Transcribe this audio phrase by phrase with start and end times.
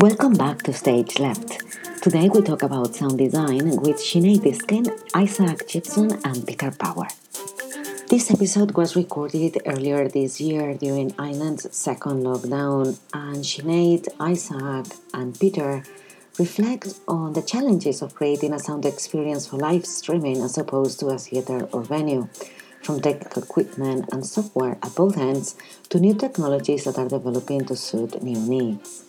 [0.00, 1.58] Welcome back to Stage Left.
[2.00, 7.08] Today we talk about sound design with Sinead Diskin, Isaac Gibson, and Peter Power.
[8.06, 15.36] This episode was recorded earlier this year during Ireland's second lockdown, and Sinead, Isaac, and
[15.40, 15.82] Peter
[16.38, 21.08] reflect on the challenges of creating a sound experience for live streaming as opposed to
[21.08, 22.28] a theatre or venue,
[22.84, 25.56] from technical equipment and software at both ends
[25.88, 29.07] to new technologies that are developing to suit new needs.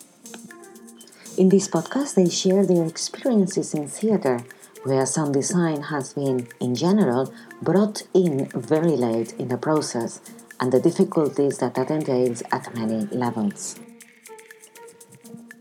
[1.40, 4.44] In this podcast, they share their experiences in theatre,
[4.84, 10.20] where sound design has been, in general, brought in very late in the process
[10.60, 13.80] and the difficulties that that entails at many levels.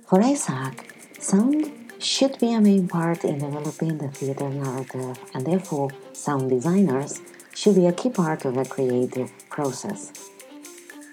[0.08, 5.90] For Isaac, sound should be a main part in developing the theatre narrative, and therefore,
[6.12, 7.20] sound designers
[7.54, 10.10] should be a key part of the creative process.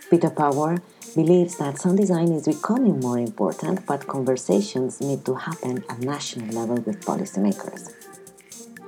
[0.10, 0.80] Peter Power
[1.16, 6.48] believes that sound design is becoming more important, but conversations need to happen at national
[6.54, 7.94] level with policymakers.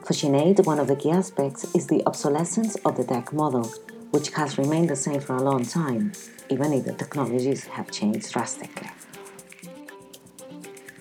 [0.06, 3.72] For Sinead, one of the key aspects is the obsolescence of the tech model,
[4.12, 6.12] which has remained the same for a long time,
[6.50, 8.90] even if the technologies have changed drastically.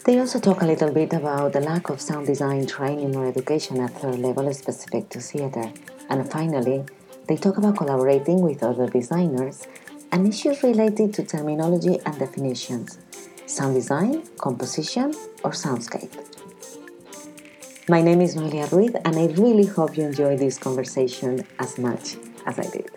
[0.04, 3.80] They also talk a little bit about the lack of sound design training or education
[3.80, 5.72] at third level specific to theatre.
[6.08, 6.84] And finally,
[7.26, 9.66] they talk about collaborating with other designers
[10.12, 12.98] and issues related to terminology and definitions,
[13.46, 16.12] sound design, composition, or soundscape.
[17.88, 22.16] My name is Noelia Ruiz, and I really hope you enjoy this conversation as much
[22.46, 22.90] as I did.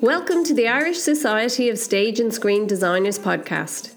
[0.00, 3.93] Welcome to the Irish Society of Stage and Screen Designers podcast.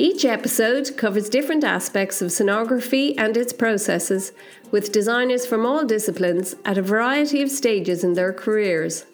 [0.00, 4.30] Each episode covers different aspects of scenography and its processes,
[4.70, 9.06] with designers from all disciplines at a variety of stages in their careers.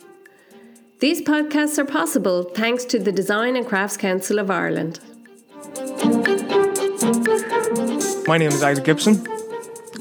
[0.99, 5.01] These podcasts are possible thanks to the Design and Crafts Council of Ireland.
[8.29, 9.27] My name is Isaac Gibson,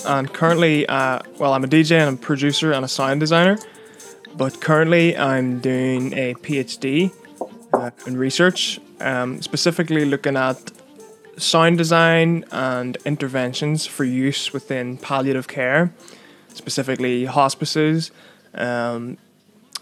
[0.05, 3.57] and currently, uh, well, I'm a DJ and a producer and a sound designer,
[4.35, 7.13] but currently I'm doing a PhD
[7.71, 10.71] uh, in research um, specifically looking at
[11.37, 15.93] sound design and interventions for use within palliative care,
[16.53, 18.11] specifically hospices,
[18.53, 19.17] um,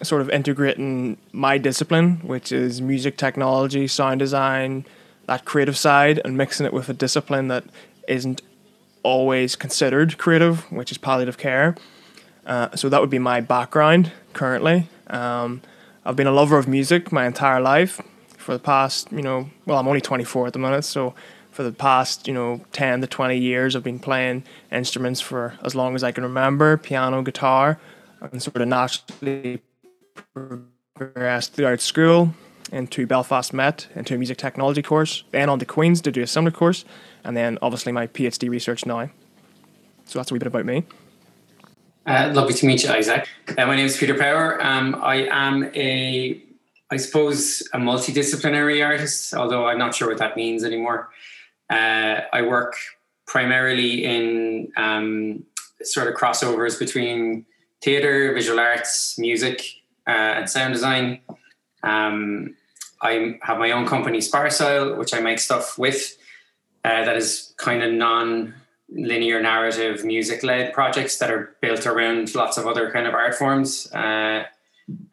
[0.01, 4.85] sort of integrating my discipline, which is music technology, sound design,
[5.27, 7.63] that creative side, and mixing it with a discipline that
[8.07, 8.41] isn't
[9.03, 11.75] always considered creative, which is palliative care.
[12.45, 14.87] Uh, so that would be my background currently.
[15.07, 15.61] Um,
[16.03, 18.01] I've been a lover of music my entire life
[18.41, 21.13] for the past, you know, well, I'm only 24 at the minute, so
[21.51, 25.75] for the past, you know, 10 to 20 years, I've been playing instruments for as
[25.75, 27.79] long as I can remember piano, guitar,
[28.21, 29.61] and sort of naturally
[30.95, 32.33] progressed throughout school
[32.71, 36.27] into Belfast Met, into a music technology course, then on to Queen's to do a
[36.27, 36.85] similar course,
[37.23, 39.09] and then obviously my PhD research now.
[40.05, 40.83] So that's a wee bit about me.
[42.05, 43.27] Uh, lovely to meet you, Isaac.
[43.49, 44.63] Uh, my name is Peter Power.
[44.63, 46.41] Um, I am a
[46.91, 51.09] I suppose, a multidisciplinary artist, although I'm not sure what that means anymore.
[51.69, 52.75] Uh, I work
[53.25, 55.45] primarily in um,
[55.81, 57.45] sort of crossovers between
[57.81, 59.63] theatre, visual arts, music,
[60.05, 61.21] uh, and sound design.
[61.81, 62.57] Um,
[63.01, 66.17] I have my own company, Sparsile, which I make stuff with.
[66.83, 68.53] Uh, that is kind of non
[68.89, 73.33] linear narrative music led projects that are built around lots of other kind of art
[73.35, 73.89] forms.
[73.93, 74.43] Uh,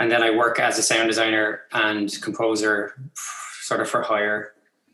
[0.00, 2.94] and then I work as a sound designer and composer,
[3.62, 4.52] sort of for hire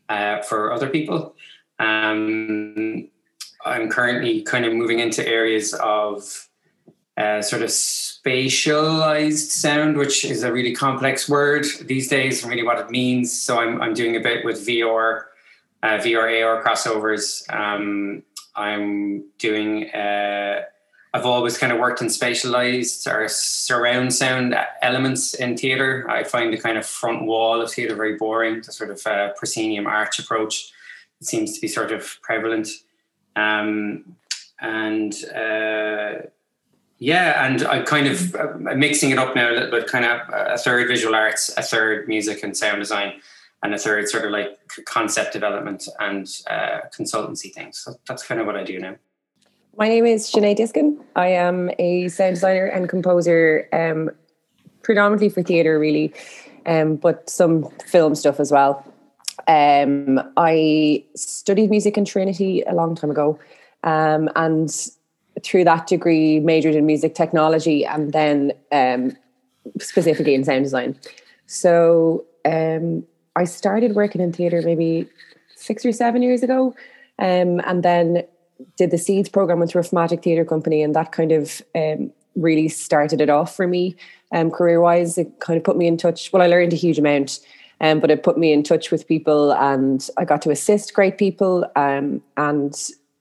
[0.08, 1.34] uh, for other people.
[1.78, 3.08] Um,
[3.64, 6.48] I'm currently kind of moving into areas of
[7.16, 12.64] uh, sort of spatialized sound, which is a really complex word these days, and really
[12.64, 13.38] what it means.
[13.38, 15.22] So I'm, I'm doing a bit with VR,
[15.82, 17.48] uh, VR AR crossovers.
[17.52, 18.22] Um,
[18.56, 20.62] I'm doing uh,
[21.14, 26.10] I've always kind of worked in spatialized or surround sound elements in theatre.
[26.10, 29.32] I find the kind of front wall of theatre very boring, the sort of uh,
[29.34, 30.72] proscenium arch approach.
[31.20, 32.68] It seems to be sort of prevalent.
[33.36, 34.16] Um,
[34.60, 36.26] and uh,
[36.98, 40.20] yeah, and I'm kind of uh, mixing it up now a little bit, kind of
[40.32, 43.20] a third visual arts, a third music and sound design,
[43.62, 47.78] and a third sort of like concept development and uh, consultancy things.
[47.78, 48.96] So that's kind of what I do now.
[49.76, 51.00] My name is Sinead Diskin.
[51.16, 54.08] I am a sound designer and composer, um,
[54.82, 56.14] predominantly for theatre, really,
[56.64, 58.84] um, but some film stuff as well.
[59.48, 63.36] Um, I studied music in Trinity a long time ago,
[63.82, 64.70] um, and
[65.42, 69.16] through that degree, majored in music technology, and then um,
[69.80, 70.96] specifically in sound design.
[71.46, 73.04] So um,
[73.34, 75.08] I started working in theatre maybe
[75.56, 76.76] six or seven years ago,
[77.18, 78.24] um, and then
[78.76, 82.68] did the Seeds program with Rough Magic Theatre Company, and that kind of um, really
[82.68, 83.96] started it off for me
[84.32, 85.18] um, career wise.
[85.18, 86.32] It kind of put me in touch.
[86.32, 87.40] Well, I learned a huge amount,
[87.80, 91.18] um, but it put me in touch with people, and I got to assist great
[91.18, 91.66] people.
[91.76, 92.74] Um, and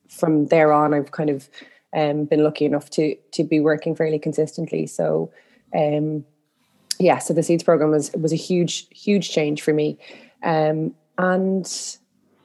[0.09, 1.49] from there on, I've kind of
[1.95, 4.87] um, been lucky enough to to be working fairly consistently.
[4.87, 5.31] So.
[5.75, 6.25] Um,
[6.99, 9.97] yeah, so the Seeds program was was a huge, huge change for me,
[10.43, 11.97] um, and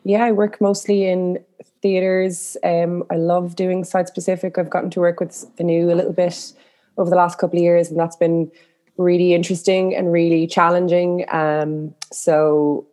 [0.04, 1.44] yeah, I work mostly in
[1.82, 2.56] theaters.
[2.64, 4.58] Um, I love doing site specific.
[4.58, 6.52] I've gotten to work with the new a little bit
[6.96, 8.50] over the last couple of years, and that's been
[8.96, 11.24] really interesting and really challenging.
[11.30, 12.86] Um, so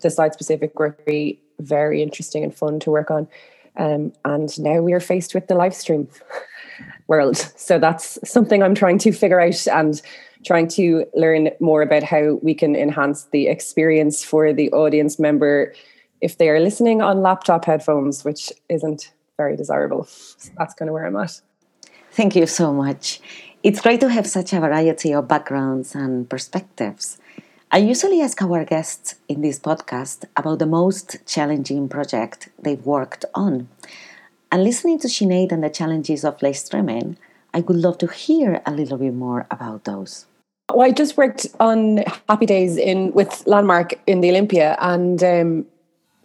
[0.00, 3.26] the site specific work very, very interesting and fun to work on.
[3.76, 6.08] Um, and now we are faced with the live stream
[7.06, 7.36] world.
[7.36, 10.00] So that's something I'm trying to figure out and
[10.44, 15.72] trying to learn more about how we can enhance the experience for the audience member
[16.20, 20.04] if they are listening on laptop headphones, which isn't very desirable.
[20.04, 21.40] So that's kind of where I'm at.
[22.12, 23.20] Thank you so much.
[23.62, 27.18] It's great to have such a variety of backgrounds and perspectives.
[27.72, 33.24] I usually ask our guests in this podcast about the most challenging project they've worked
[33.34, 33.68] on.
[34.50, 37.16] And listening to Sinead and the challenges of live streaming,
[37.54, 40.26] I would love to hear a little bit more about those.
[40.68, 45.66] Well, I just worked on Happy Days in with Landmark in the Olympia, and um,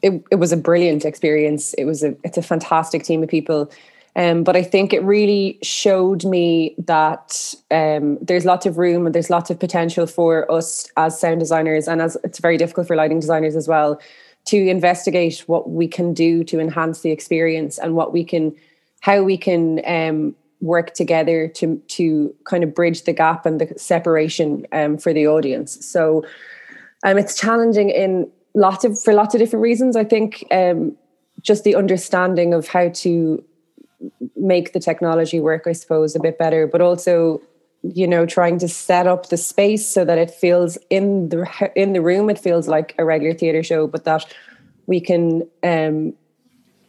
[0.02, 1.74] it, it was a brilliant experience.
[1.76, 3.72] It was a it's a fantastic team of people.
[4.18, 9.14] Um, but I think it really showed me that um, there's lots of room and
[9.14, 12.96] there's lots of potential for us as sound designers, and as it's very difficult for
[12.96, 14.00] lighting designers as well
[14.46, 18.56] to investigate what we can do to enhance the experience and what we can,
[19.02, 23.74] how we can um, work together to to kind of bridge the gap and the
[23.78, 25.84] separation um, for the audience.
[25.86, 26.24] So
[27.04, 29.96] um, it's challenging in lots of for lots of different reasons.
[29.96, 30.98] I think um,
[31.42, 33.44] just the understanding of how to
[34.36, 37.42] make the technology work, I suppose, a bit better, but also
[37.94, 41.94] you know trying to set up the space so that it feels in the in
[41.94, 44.26] the room it feels like a regular theater show but that
[44.88, 46.12] we can um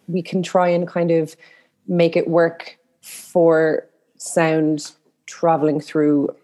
[0.08, 1.36] we can try and kind of
[1.86, 3.86] make it work for
[4.16, 4.92] sound
[5.26, 6.34] traveling through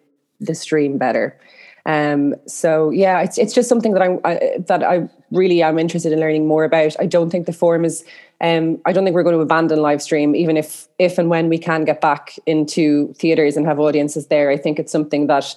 [0.41, 1.39] the stream better
[1.85, 6.13] um, so yeah, it's it's just something that I'm I, that I really am interested
[6.13, 6.95] in learning more about.
[7.01, 8.05] I don't think the forum is.
[8.41, 11.49] Um, I don't think we're going to abandon live stream, even if if and when
[11.49, 14.51] we can get back into theaters and have audiences there.
[14.51, 15.55] I think it's something that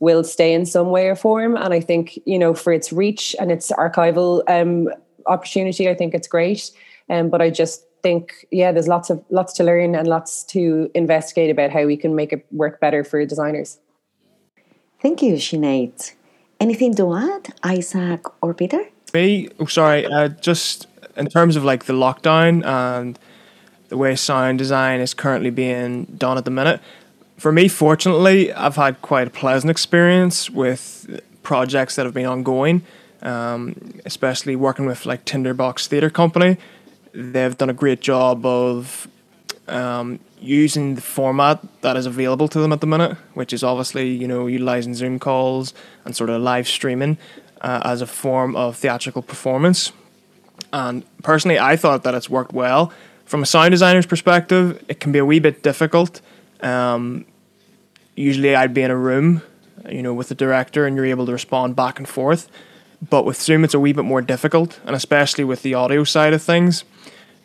[0.00, 3.34] will stay in some way or form, and I think you know for its reach
[3.40, 4.92] and its archival um,
[5.26, 6.70] opportunity, I think it's great.
[7.08, 10.90] Um, but I just think yeah, there's lots of lots to learn and lots to
[10.94, 13.78] investigate about how we can make it work better for designers.
[15.02, 16.12] Thank you, Sinead.
[16.60, 18.84] Anything to add, Isaac or Peter?
[19.12, 19.48] Me?
[19.58, 20.06] Oh, sorry.
[20.06, 23.18] Uh, just in terms of like the lockdown and
[23.88, 26.80] the way sound design is currently being done at the minute.
[27.36, 32.82] For me, fortunately, I've had quite a pleasant experience with projects that have been ongoing,
[33.22, 36.58] um, especially working with like Tinderbox Theatre Company.
[37.12, 39.08] They've done a great job of
[39.66, 44.08] um, using the format that is available to them at the minute, which is obviously
[44.10, 45.72] you know utilizing Zoom calls
[46.04, 47.16] and sort of live streaming
[47.60, 49.92] uh, as a form of theatrical performance.
[50.72, 52.92] And personally, I thought that it's worked well.
[53.24, 56.20] From a sound designer's perspective, it can be a wee bit difficult.
[56.60, 57.24] Um,
[58.16, 59.42] usually, I'd be in a room,
[59.88, 62.48] you know, with the director, and you're able to respond back and forth.
[63.08, 66.34] But with Zoom, it's a wee bit more difficult, and especially with the audio side
[66.34, 66.84] of things,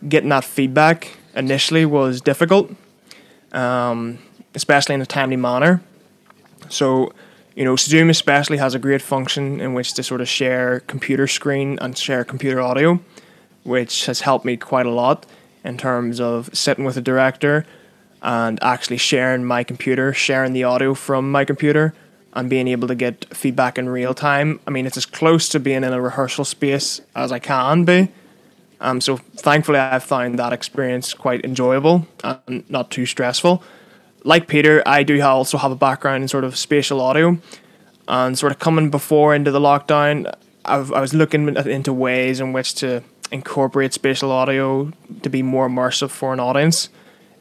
[0.07, 2.75] getting that feedback initially was difficult
[3.51, 4.19] um,
[4.55, 5.81] especially in a timely manner.
[6.69, 7.13] So,
[7.55, 11.27] you know, Zoom especially has a great function in which to sort of share computer
[11.27, 12.99] screen and share computer audio,
[13.63, 15.25] which has helped me quite a lot
[15.63, 17.65] in terms of sitting with a director
[18.21, 21.93] and actually sharing my computer, sharing the audio from my computer,
[22.33, 24.59] and being able to get feedback in real time.
[24.67, 28.09] I mean, it's as close to being in a rehearsal space as I can be.
[28.79, 33.63] Um, so thankfully, I've found that experience quite enjoyable and not too stressful.
[34.23, 37.37] Like Peter, I do also have a background in sort of spatial audio,
[38.07, 40.33] and sort of coming before into the lockdown,
[40.65, 44.91] I've, I was looking into ways in which to incorporate spatial audio
[45.21, 46.89] to be more immersive for an audience,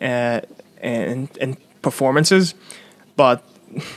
[0.01, 0.41] uh,
[0.83, 2.55] in, in performances,
[3.17, 3.45] but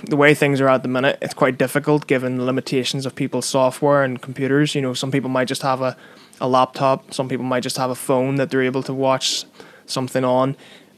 [0.04, 3.46] the way things are at the minute, it's quite difficult given the limitations of people's
[3.46, 4.76] software and computers.
[4.76, 5.96] You know, some people might just have a
[6.42, 7.14] a laptop.
[7.14, 9.46] Some people might just have a phone that they're able to watch
[9.86, 10.56] something on.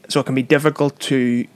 [0.08, 1.46] So it can be difficult to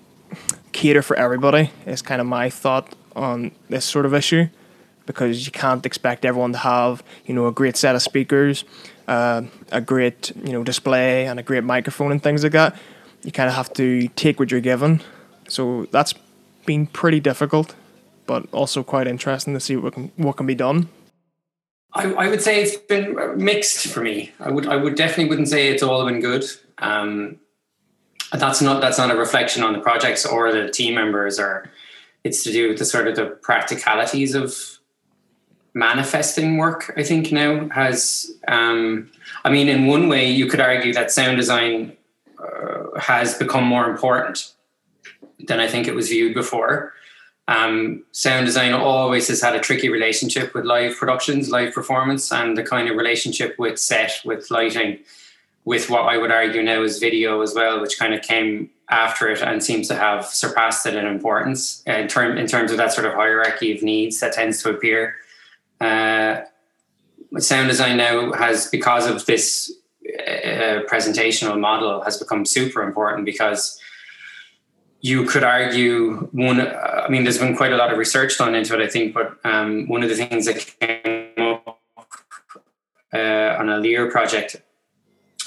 [0.72, 4.48] cater for everybody, is kind of my thought on this sort of issue
[5.06, 8.64] because you can't expect everyone to have you know a great set of speakers,
[9.08, 12.76] uh, a great you know display, and a great microphone and things like that.
[13.22, 15.00] You kind of have to take what you're given.
[15.48, 16.14] So that's
[16.66, 17.74] been pretty difficult,
[18.26, 20.88] but also quite interesting to see what can what can be done.
[21.96, 24.32] I, I would say it's been mixed for me.
[24.40, 26.44] I would I would definitely wouldn't say it's all been good.
[26.78, 27.38] Um,
[28.32, 31.70] that's not that's not a reflection on the projects or the team members or
[32.24, 34.54] it's to do with the sort of the practicalities of
[35.74, 39.10] manifesting work i think now has um,
[39.44, 41.96] i mean in one way you could argue that sound design
[42.38, 44.52] uh, has become more important
[45.46, 46.92] than i think it was viewed before
[47.48, 52.56] um, sound design always has had a tricky relationship with live productions live performance and
[52.56, 54.98] the kind of relationship with set with lighting
[55.64, 59.28] with what I would argue now is video as well, which kind of came after
[59.28, 62.92] it and seems to have surpassed it in importance in, term, in terms of that
[62.92, 65.16] sort of hierarchy of needs that tends to appear.
[65.80, 66.42] Uh,
[67.38, 69.72] sound design now has, because of this
[70.20, 73.80] uh, presentational model, has become super important because
[75.06, 76.60] you could argue one.
[76.60, 79.38] I mean, there's been quite a lot of research done into it, I think, but
[79.44, 81.80] um, one of the things that came up
[83.14, 84.56] uh, on a Lear project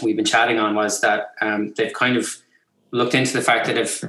[0.02, 2.38] we've been chatting on was that um, they've kind of
[2.92, 4.02] looked into the fact that if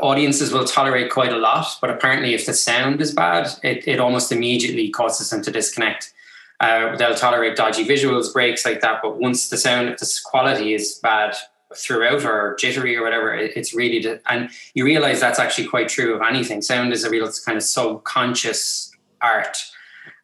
[0.00, 4.00] audiences will tolerate quite a lot, but apparently if the sound is bad, it, it
[4.00, 6.14] almost immediately causes them to disconnect.
[6.60, 10.72] Uh, they'll tolerate dodgy visuals, breaks like that, but once the sound, if the quality
[10.72, 11.36] is bad
[11.76, 16.14] throughout or jittery or whatever, it's really, de- and you realize that's actually quite true
[16.14, 16.62] of anything.
[16.62, 19.56] Sound is a real kind of subconscious art,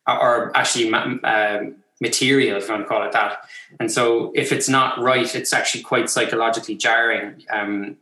[0.07, 1.61] or actually uh,
[2.00, 3.49] material, if you want to call it that.
[3.78, 7.45] And so, if it's not right, it's actually quite psychologically jarring.
[7.52, 7.97] Um,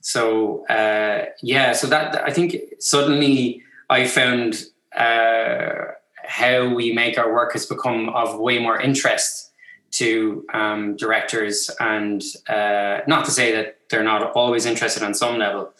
[0.00, 4.64] so, uh, yeah, so that I think suddenly I found
[4.96, 5.92] uh,
[6.24, 9.49] how we make our work has become of way more interest
[9.92, 15.38] to um, directors, and uh, not to say that they're not always interested on some
[15.38, 15.72] level.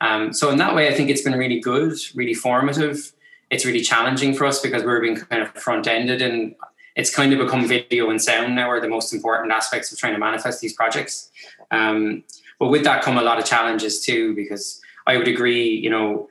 [0.00, 3.12] Um, so, in that way, I think it's been really good, really formative.
[3.50, 6.54] It's really challenging for us because we're being kind of front ended and
[6.96, 10.14] it's kind of become video and sound now are the most important aspects of trying
[10.14, 11.30] to manifest these projects.
[11.70, 12.24] Um,
[12.58, 16.28] but with that come a lot of challenges too, because I would agree, you know,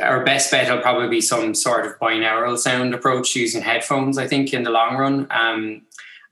[0.00, 4.26] our best bet will probably be some sort of binaural sound approach using headphones, I
[4.26, 5.26] think, in the long run.
[5.30, 5.82] Um,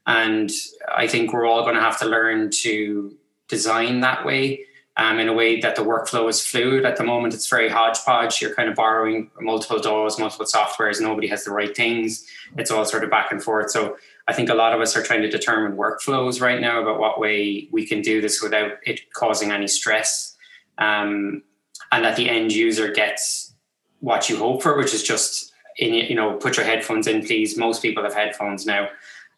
[0.07, 0.49] and
[0.95, 3.15] I think we're all going to have to learn to
[3.49, 6.85] design that way um, in a way that the workflow is fluid.
[6.85, 8.41] At the moment, it's very hodgepodge.
[8.41, 11.01] You're kind of borrowing multiple DAWs, multiple softwares.
[11.01, 12.25] Nobody has the right things.
[12.57, 13.69] It's all sort of back and forth.
[13.69, 13.97] So
[14.27, 17.19] I think a lot of us are trying to determine workflows right now about what
[17.19, 20.35] way we can do this without it causing any stress,
[20.77, 21.43] um,
[21.91, 23.53] and that the end user gets
[23.99, 27.57] what you hope for, which is just in you know put your headphones in, please.
[27.57, 28.89] Most people have headphones now.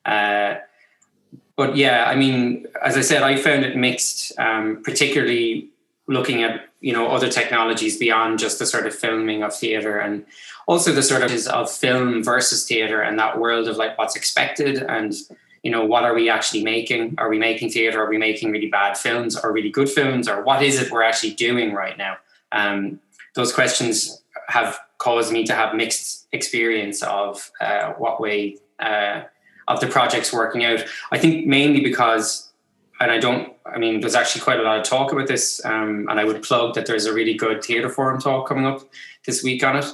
[0.05, 0.55] Uh,
[1.55, 5.69] but yeah, I mean, as I said, I found it mixed, um, particularly
[6.07, 10.25] looking at you know other technologies beyond just the sort of filming of theater and
[10.67, 14.81] also the sort of of film versus theater and that world of like what's expected
[14.83, 15.13] and
[15.63, 17.15] you know what are we actually making?
[17.17, 18.01] Are we making theater?
[18.01, 19.35] Are we making really bad films?
[19.37, 20.27] Or really good films?
[20.27, 22.17] Or what is it we're actually doing right now?
[22.51, 22.99] Um,
[23.35, 29.23] those questions have caused me to have mixed experience of uh, what way uh,
[29.69, 30.83] of the projects working out.
[31.11, 32.51] I think mainly because,
[32.99, 36.07] and I don't, I mean, there's actually quite a lot of talk about this, um,
[36.09, 38.81] and I would plug that there's a really good theatre forum talk coming up
[39.25, 39.85] this week on it.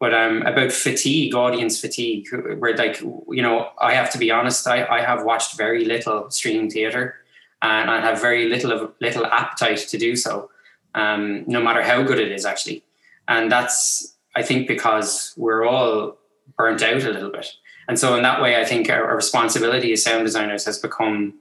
[0.00, 4.66] But um, about fatigue, audience fatigue, where like you know, I have to be honest,
[4.66, 7.16] I, I have watched very little streaming theatre,
[7.62, 10.50] and I have very little of little appetite to do so,
[10.94, 12.84] um, no matter how good it is actually,
[13.26, 16.16] and that's I think because we're all
[16.56, 17.52] burnt out a little bit.
[17.88, 21.34] And so, in that way, I think our, our responsibility as sound designers has become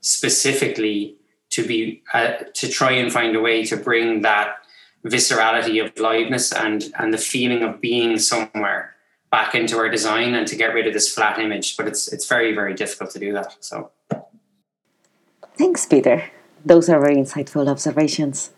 [0.00, 1.16] specifically
[1.50, 4.56] to be uh, to try and find a way to bring that
[5.04, 8.96] viscerality of liveness and and the feeling of being somewhere
[9.30, 11.76] back into our design and to get rid of this flat image.
[11.76, 13.56] But it's it's very very difficult to do that.
[13.60, 13.92] So,
[15.56, 16.24] thanks, Peter.
[16.64, 18.50] Those are very insightful observations.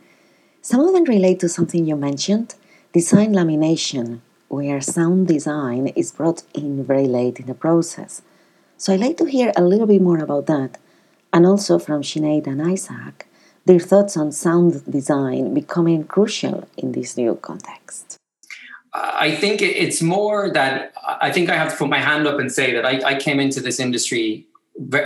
[0.62, 2.54] Some of them relate to something you mentioned:
[2.94, 8.22] design lamination where sound design is brought in very late in the process.
[8.76, 10.78] So I'd like to hear a little bit more about that,
[11.32, 13.26] and also from Sinead and Isaac,
[13.66, 18.16] their thoughts on sound design becoming crucial in this new context.
[18.94, 22.26] Uh, I think it's more that uh, I think I have to put my hand
[22.26, 24.46] up and say that I, I came into this industry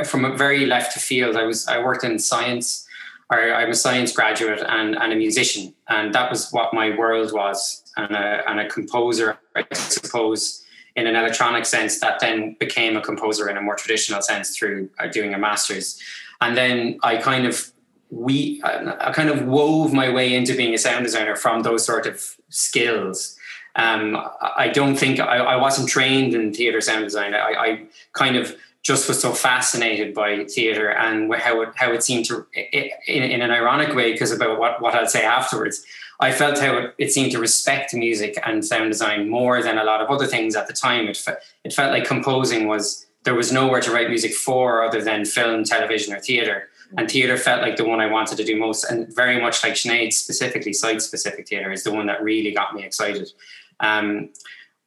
[0.05, 1.35] from a very left field.
[1.37, 2.87] I was I worked in science,
[3.31, 7.82] I'm a science graduate and, and a musician, and that was what my world was
[7.97, 10.63] and a, and a composer, I suppose,
[10.97, 14.91] in an electronic sense, that then became a composer in a more traditional sense through
[14.99, 16.01] uh, doing a master's.
[16.41, 17.73] And then I kind of
[18.13, 22.07] we I kind of wove my way into being a sound designer from those sort
[22.07, 23.37] of skills.
[23.75, 27.33] Um, I don't think I, I, wasn't trained in theater sound design.
[27.33, 32.03] I, I, kind of just was so fascinated by theater and how it how it
[32.03, 35.83] seemed to in, in an ironic way because about what what I'll say afterwards.
[36.21, 39.85] I felt how it, it, seemed to respect music and sound design more than a
[39.85, 41.09] lot of other things at the time.
[41.09, 45.03] It fe- it felt like composing was there was nowhere to write music for other
[45.03, 48.57] than film, television, or theater and theatre felt like the one I wanted to do
[48.57, 52.75] most, and very much like Sinead, specifically site-specific theatre is the one that really got
[52.75, 53.31] me excited.
[53.81, 54.31] Um,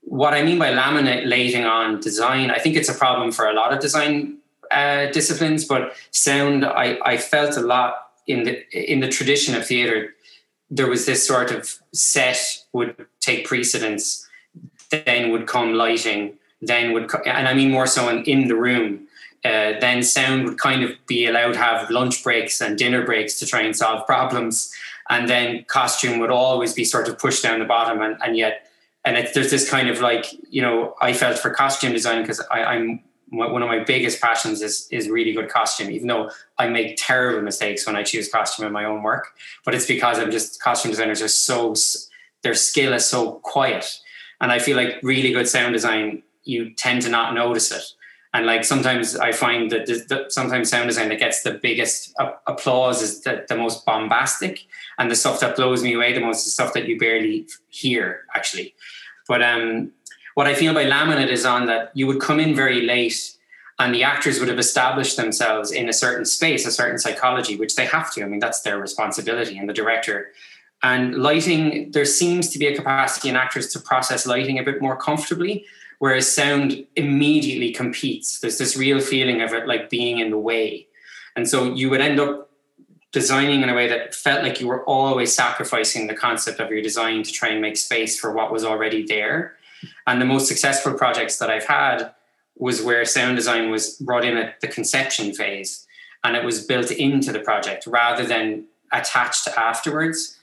[0.02, 3.74] what I mean by laminating on design, I think it's a problem for a lot
[3.74, 4.38] of design
[4.70, 9.66] uh, disciplines, but sound, I, I felt a lot in the in the tradition of
[9.66, 10.15] theatre.
[10.76, 12.38] There was this sort of set
[12.74, 14.28] would take precedence,
[14.90, 19.08] then would come lighting, then would, and I mean more so in, in the room
[19.46, 23.38] uh, then sound would kind of be allowed to have lunch breaks and dinner breaks
[23.40, 24.74] to try and solve problems.
[25.08, 28.02] And then costume would always be sort of pushed down the bottom.
[28.02, 28.72] And, and yet,
[29.06, 32.42] and it, there's this kind of like, you know, I felt for costume design because
[32.50, 36.30] I'm one of my biggest passions is is really good costume even though
[36.60, 39.34] i make terrible mistakes when i choose costume in my own work.
[39.64, 41.74] But it's because i'm just costume designers are so
[42.44, 44.00] their skill is so quiet.
[44.42, 47.84] And i feel like really good sound design you tend to not notice it.
[48.36, 52.14] And like sometimes I find that the, the, sometimes sound design that gets the biggest
[52.46, 54.66] applause is the, the, most bombastic,
[54.98, 58.26] and the stuff that blows me away the most is stuff that you barely hear
[58.36, 58.76] actually.
[59.28, 59.94] But um,
[60.36, 63.36] what I feel by laminate is on that you would come in very late,
[63.80, 67.76] and the actors would have established themselves in a certain space, a certain psychology, which
[67.76, 68.24] they have to.
[68.24, 70.32] I mean, that's their responsibility, and the director.
[70.84, 74.82] And lighting, there seems to be a capacity in actors to process lighting a bit
[74.82, 75.66] more comfortably
[76.00, 78.40] whereas sound immediately competes.
[78.40, 80.88] There's this real feeling of it like being in the way.
[81.36, 82.50] And so you would end up
[83.12, 86.82] designing in a way that felt like you were always sacrificing the concept of your
[86.82, 89.56] design to try and make space for what was already there.
[90.08, 92.12] And the most successful projects that I've had
[92.58, 95.86] was where sound design was brought in at the conception phase
[96.24, 100.38] and it was built into the project rather than attached afterwards.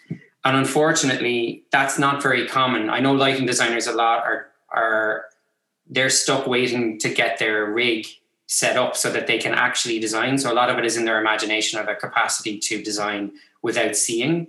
[0.45, 2.91] And unfortunately, that's not very common.
[2.91, 5.27] I know lighting designers a lot are are
[5.89, 8.07] they're stuck waiting to get their rig
[8.47, 10.39] set up so that they can actually design.
[10.39, 13.97] So a lot of it is in their imagination or their capacity to design without
[13.97, 14.49] seeing.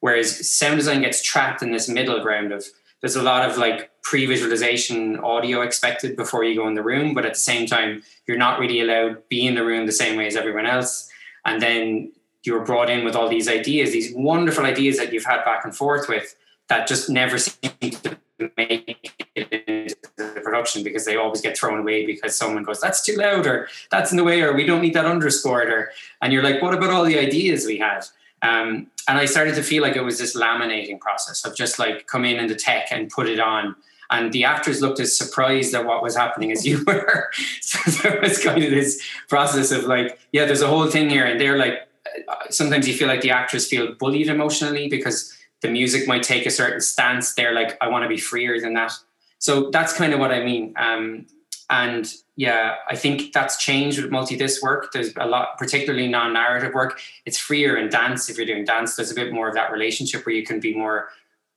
[0.00, 2.66] Whereas sound design gets trapped in this middle ground of
[3.00, 7.24] there's a lot of like pre-visualization audio expected before you go in the room, but
[7.24, 10.26] at the same time, you're not really allowed be in the room the same way
[10.26, 11.08] as everyone else.
[11.44, 12.12] And then
[12.42, 15.74] you're brought in with all these ideas, these wonderful ideas that you've had back and
[15.74, 16.34] forth with
[16.68, 18.16] that just never seem to
[18.56, 23.04] make it into the production because they always get thrown away because someone goes, that's
[23.04, 26.32] too loud, or that's in the way, or we don't need that underscored, or and
[26.32, 28.04] you're like, what about all the ideas we had?
[28.42, 32.06] Um, and I started to feel like it was this laminating process of just like
[32.06, 33.76] come in in the tech and put it on.
[34.12, 37.30] And the actors looked as surprised at what was happening as you were.
[37.60, 41.24] so there was kind of this process of like, yeah, there's a whole thing here.
[41.24, 41.88] And they're like,
[42.28, 46.44] uh, sometimes you feel like the actors feel bullied emotionally because the music might take
[46.44, 47.34] a certain stance.
[47.34, 48.92] They're like, I want to be freer than that.
[49.38, 50.74] So that's kind of what I mean.
[50.76, 51.26] Um,
[51.70, 54.92] and yeah, I think that's changed with multi-disc work.
[54.92, 57.00] There's a lot, particularly non-narrative work.
[57.24, 58.28] It's freer in dance.
[58.28, 60.74] If you're doing dance, there's a bit more of that relationship where you can be
[60.74, 61.08] more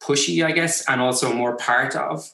[0.02, 2.32] pushy, I guess, and also more part of.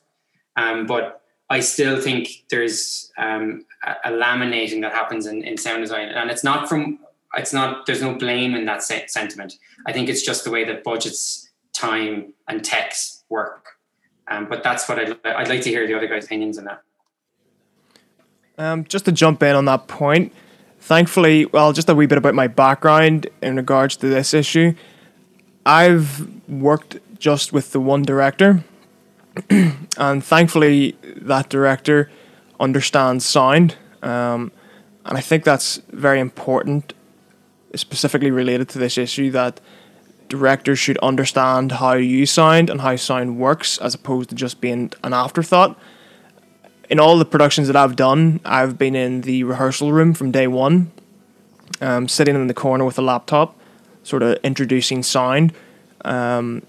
[0.56, 5.82] Um, but I still think there's um, a, a, laminating that happens in, in sound
[5.82, 7.00] design, and it's not from.
[7.36, 7.86] It's not.
[7.86, 9.58] There's no blame in that se- sentiment.
[9.86, 13.66] I think it's just the way that budgets time and techs work.
[14.28, 16.82] Um, but that's what I'd, I'd like to hear the other guys' opinions on that.
[18.58, 20.34] Um, just to jump in on that point,
[20.80, 24.74] thankfully, well, just a wee bit about my background in regards to this issue.
[25.66, 28.64] I've worked just with the one director,
[29.98, 32.10] and thankfully, that director
[32.60, 33.76] understands sound.
[34.02, 34.52] Um,
[35.06, 36.94] and I think that's very important,
[37.76, 39.60] specifically related to this issue that
[40.28, 44.92] directors should understand how you sound and how sound works as opposed to just being
[45.04, 45.78] an afterthought.
[46.90, 50.48] In all the productions that I've done, I've been in the rehearsal room from day
[50.48, 50.92] one,
[51.82, 53.58] um, sitting in the corner with a laptop,
[54.04, 55.54] sort of introducing sound.
[56.06, 56.64] Um,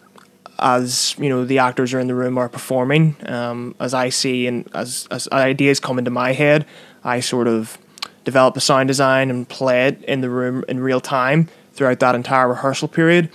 [0.62, 3.16] as you know, the actors are in the room are performing.
[3.26, 6.66] Um, as I see and as as ideas come into my head,
[7.04, 7.78] I sort of
[8.24, 12.14] develop a sound design and play it in the room in real time throughout that
[12.14, 13.30] entire rehearsal period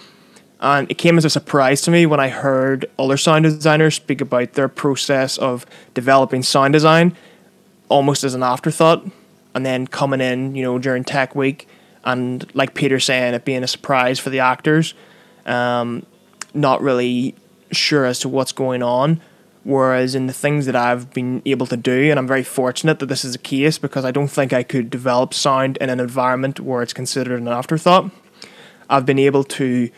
[0.60, 4.22] And it came as a surprise to me when I heard other sound designers speak
[4.22, 7.16] about their process of developing sound design
[7.90, 9.06] almost as an afterthought
[9.54, 11.68] and then coming in, you know, during tech week
[12.04, 14.94] and like Peter saying, it being a surprise for the actors,
[15.46, 16.06] um,
[16.58, 17.36] not really
[17.72, 19.22] sure as to what's going on.
[19.63, 23.08] Whereas in the things that I've been able to do, and I'm very fortunate that
[23.08, 26.62] this is the case because I don't think I could develop sound in an environment
[26.62, 28.10] where it's considered an afterthought.
[28.89, 29.89] I've been able to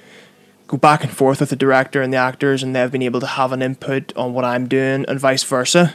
[0.65, 3.27] go back and forth with the director and the actors, and they've been able to
[3.27, 5.93] have an input on what I'm doing, and vice versa.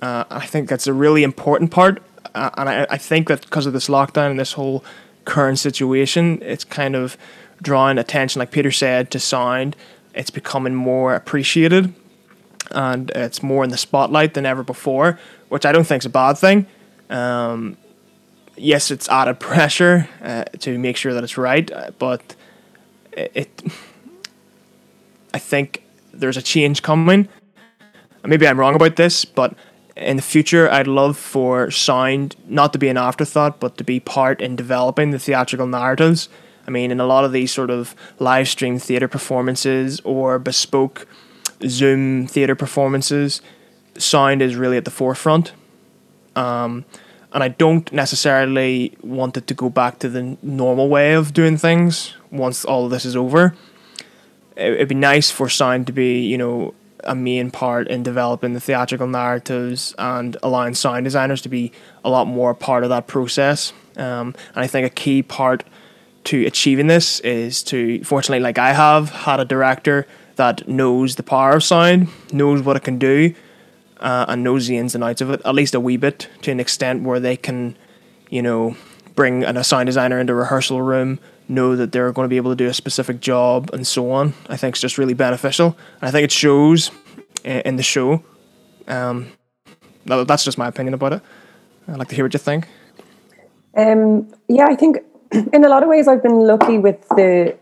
[0.00, 2.02] Uh, I think that's a really important part,
[2.34, 4.82] uh, and I, I think that because of this lockdown and this whole
[5.26, 7.18] current situation, it's kind of
[7.62, 9.76] drawing attention, like Peter said, to sound.
[10.14, 11.94] It's becoming more appreciated
[12.70, 16.10] and it's more in the spotlight than ever before, which I don't think is a
[16.10, 16.66] bad thing.
[17.10, 17.76] Um,
[18.56, 22.34] yes, it's added pressure uh, to make sure that it's right, uh, but
[23.12, 23.62] it, it,
[25.32, 27.28] I think there's a change coming.
[28.24, 29.54] Maybe I'm wrong about this, but
[29.96, 34.00] in the future, I'd love for sound not to be an afterthought, but to be
[34.00, 36.28] part in developing the theatrical narratives.
[36.66, 41.06] I mean, in a lot of these sort of live stream theatre performances or bespoke
[41.66, 43.40] Zoom theatre performances,
[43.98, 45.52] sound is really at the forefront.
[46.36, 46.84] Um,
[47.32, 51.56] and I don't necessarily want it to go back to the normal way of doing
[51.56, 53.54] things once all of this is over.
[54.56, 58.60] It'd be nice for sound to be, you know, a main part in developing the
[58.60, 61.72] theatrical narratives and allowing sound designers to be
[62.04, 63.72] a lot more part of that process.
[63.96, 65.64] Um, and I think a key part
[66.24, 70.06] to achieving this is to, fortunately, like I have, had a director
[70.36, 73.34] that knows the power of sound, knows what it can do,
[74.00, 76.50] uh, and knows the ins and outs of it, at least a wee bit, to
[76.50, 77.76] an extent where they can,
[78.30, 78.76] you know,
[79.14, 82.36] bring an, a sound designer into a rehearsal room, know that they're going to be
[82.36, 84.34] able to do a specific job, and so on.
[84.48, 85.76] I think it's just really beneficial.
[86.00, 86.90] And I think it shows
[87.44, 88.24] in the show.
[88.88, 89.32] Um,
[90.06, 91.22] that's just my opinion about it.
[91.88, 92.68] I'd like to hear what you think.
[93.76, 94.98] Um, yeah, I think
[95.52, 97.56] in a lot of ways I've been lucky with the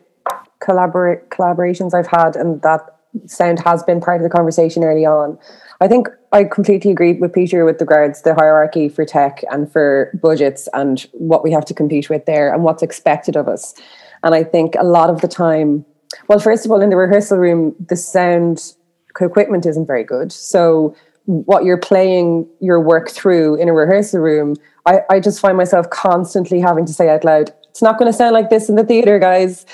[0.61, 2.81] collabor- collaborations I've had, and that
[3.27, 5.39] sound has been part of the conversation early on.
[5.81, 10.11] I think I completely agree with Peter with regards the hierarchy for tech and for
[10.23, 13.75] budgets and what we have to compete with there and what's expected of us.
[14.23, 15.85] And I think a lot of the time,
[16.29, 18.75] well, first of all, in the rehearsal room, the sound
[19.21, 20.31] equipment isn't very good.
[20.33, 24.57] So what you're playing your work through in a rehearsal room,
[24.87, 28.17] I, I just find myself constantly having to say out loud, it's not going to
[28.17, 29.65] sound like this in the theater, guys.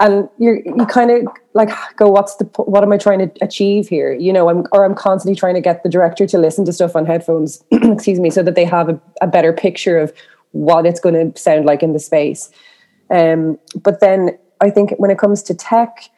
[0.00, 3.88] And you're you kind of like go what's the what am i trying to achieve
[3.88, 4.12] here?
[4.12, 6.96] You know i'm or i'm constantly trying to get the director to listen to stuff
[6.96, 10.12] on headphones excuse me so that they have a, a better picture of
[10.50, 12.50] what it's going to sound like in the space.
[13.10, 16.10] Um, but then i think when it comes to tech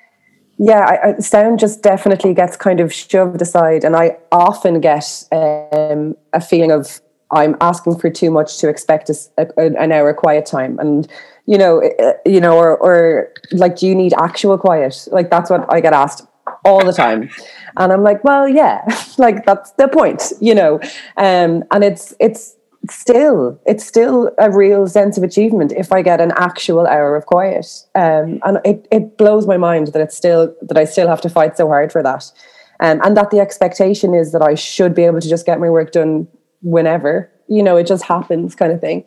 [0.59, 6.17] yeah I, sound just definitely gets kind of shoved aside and i often get um,
[6.33, 10.47] a feeling of i'm asking for too much to expect a, a, an hour quiet
[10.47, 11.09] time and
[11.47, 15.09] you know, uh, you know, or or like, do you need actual quiet?
[15.11, 16.27] Like that's what I get asked
[16.65, 17.31] all the time,
[17.77, 18.85] and I'm like, well, yeah,
[19.19, 20.81] like that's the point, you know,
[21.17, 22.57] um, and it's it's
[22.91, 27.27] still it's still a real sense of achievement if I get an actual hour of
[27.27, 31.21] quiet, um, and it it blows my mind that it's still that I still have
[31.23, 32.31] to fight so hard for that.
[32.79, 35.71] Um, and that the expectation is that I should be able to just get my
[35.71, 36.29] work done
[36.67, 39.05] whenever, you know, it just happens kind of thing.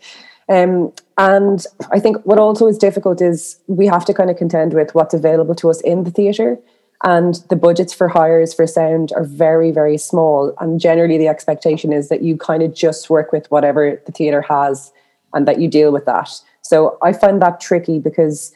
[0.48, 4.74] Um, and I think what also is difficult is we have to kind of contend
[4.74, 6.58] with what's available to us in the theatre.
[7.04, 10.54] And the budgets for hires for sound are very, very small.
[10.60, 14.42] And generally, the expectation is that you kind of just work with whatever the theatre
[14.42, 14.92] has
[15.34, 16.30] and that you deal with that.
[16.62, 18.54] So I find that tricky because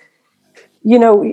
[0.83, 1.23] you know,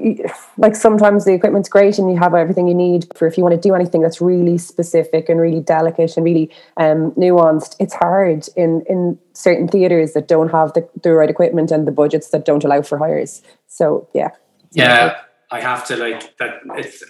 [0.58, 3.54] like sometimes the equipment's great and you have everything you need for if you want
[3.54, 7.74] to do anything that's really specific and really delicate and really um, nuanced.
[7.80, 11.92] It's hard in in certain theaters that don't have the, the right equipment and the
[11.92, 13.42] budgets that don't allow for hires.
[13.66, 14.30] So yeah.
[14.72, 15.16] Yeah,
[15.50, 16.60] I have to like that.
[16.76, 17.02] It's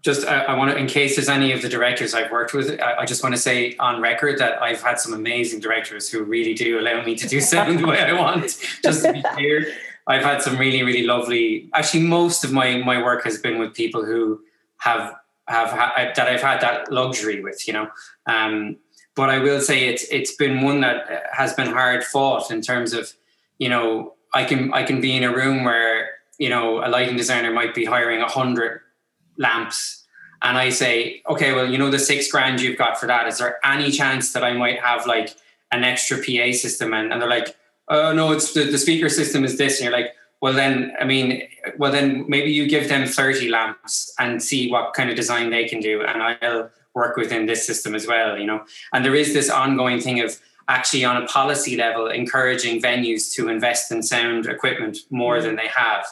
[0.00, 2.80] just I, I want to in case there's any of the directors I've worked with.
[2.80, 6.24] I, I, just want to say on record that I've had some amazing directors who
[6.24, 8.56] really do allow me to do sound the way I want.
[8.82, 9.66] Just to be clear.
[10.06, 11.70] I've had some really, really lovely.
[11.74, 14.40] Actually, most of my my work has been with people who
[14.78, 15.14] have
[15.48, 17.88] have ha- that I've had that luxury with, you know.
[18.26, 18.76] Um,
[19.14, 22.92] but I will say it's it's been one that has been hard fought in terms
[22.92, 23.12] of,
[23.58, 27.16] you know, I can I can be in a room where you know a lighting
[27.16, 28.80] designer might be hiring a hundred
[29.38, 30.02] lamps,
[30.42, 33.38] and I say, okay, well, you know, the six grand you've got for that, is
[33.38, 35.36] there any chance that I might have like
[35.70, 36.92] an extra PA system?
[36.92, 37.56] And, and they're like,
[37.92, 39.78] oh no, it's the, the speaker system is this.
[39.78, 41.42] And you're like, well then, I mean,
[41.78, 45.68] well, then maybe you give them 30 lamps and see what kind of design they
[45.68, 46.02] can do.
[46.02, 48.64] And I'll work within this system as well, you know.
[48.92, 53.48] And there is this ongoing thing of actually on a policy level encouraging venues to
[53.48, 56.04] invest in sound equipment more than they have.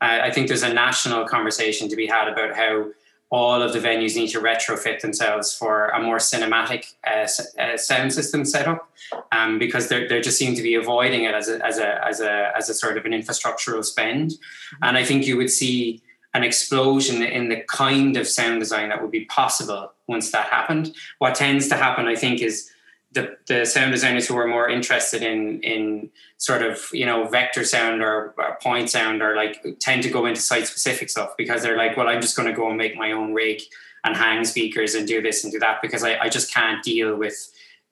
[0.00, 2.86] Uh, I think there's a national conversation to be had about how
[3.34, 7.26] all of the venues need to retrofit themselves for a more cinematic uh,
[7.60, 8.88] uh, sound system setup
[9.32, 12.20] um, because they they just seem to be avoiding it as a, as a as
[12.20, 14.34] a as a sort of an infrastructural spend.
[14.82, 16.00] And I think you would see
[16.32, 20.94] an explosion in the kind of sound design that would be possible once that happened.
[21.18, 22.70] What tends to happen I think is
[23.14, 27.64] the, the sound designers who are more interested in in sort of you know vector
[27.64, 31.62] sound or, or point sound or like tend to go into site specific stuff because
[31.62, 33.62] they're like well i'm just going to go and make my own rig
[34.04, 37.16] and hang speakers and do this and do that because I, I just can't deal
[37.16, 37.34] with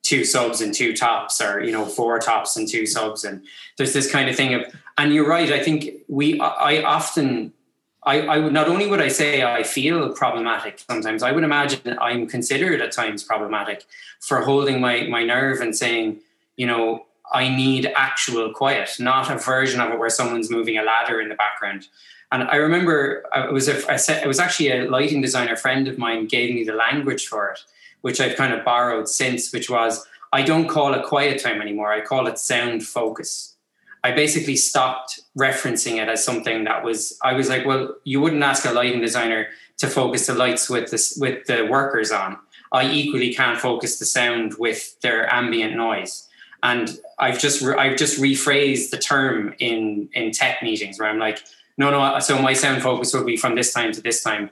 [0.03, 3.23] two subs and two tops or you know four tops and two subs.
[3.23, 3.43] And
[3.77, 4.61] there's this kind of thing of
[4.97, 7.51] and you're right i think we i often
[8.05, 11.97] I, I would not only would I say I feel problematic sometimes, I would imagine
[12.01, 13.85] I'm considered at times problematic
[14.19, 16.19] for holding my my nerve and saying,
[16.57, 20.83] you know, I need actual quiet, not a version of it where someone's moving a
[20.83, 21.87] ladder in the background.
[22.31, 23.77] And I remember it was a,
[24.23, 27.59] it was actually a lighting designer friend of mine gave me the language for it,
[28.01, 31.93] which I've kind of borrowed since, which was I don't call it quiet time anymore.
[31.93, 33.52] I call it sound focus
[34.03, 37.17] I basically stopped referencing it as something that was.
[37.23, 40.91] I was like, well, you wouldn't ask a lighting designer to focus the lights with
[40.91, 42.37] the with the workers on.
[42.71, 46.27] I equally can't focus the sound with their ambient noise.
[46.63, 51.19] And I've just re- I've just rephrased the term in in tech meetings where I'm
[51.19, 51.39] like,
[51.77, 52.19] no, no.
[52.19, 54.49] So my sound focus will be from this time to this time,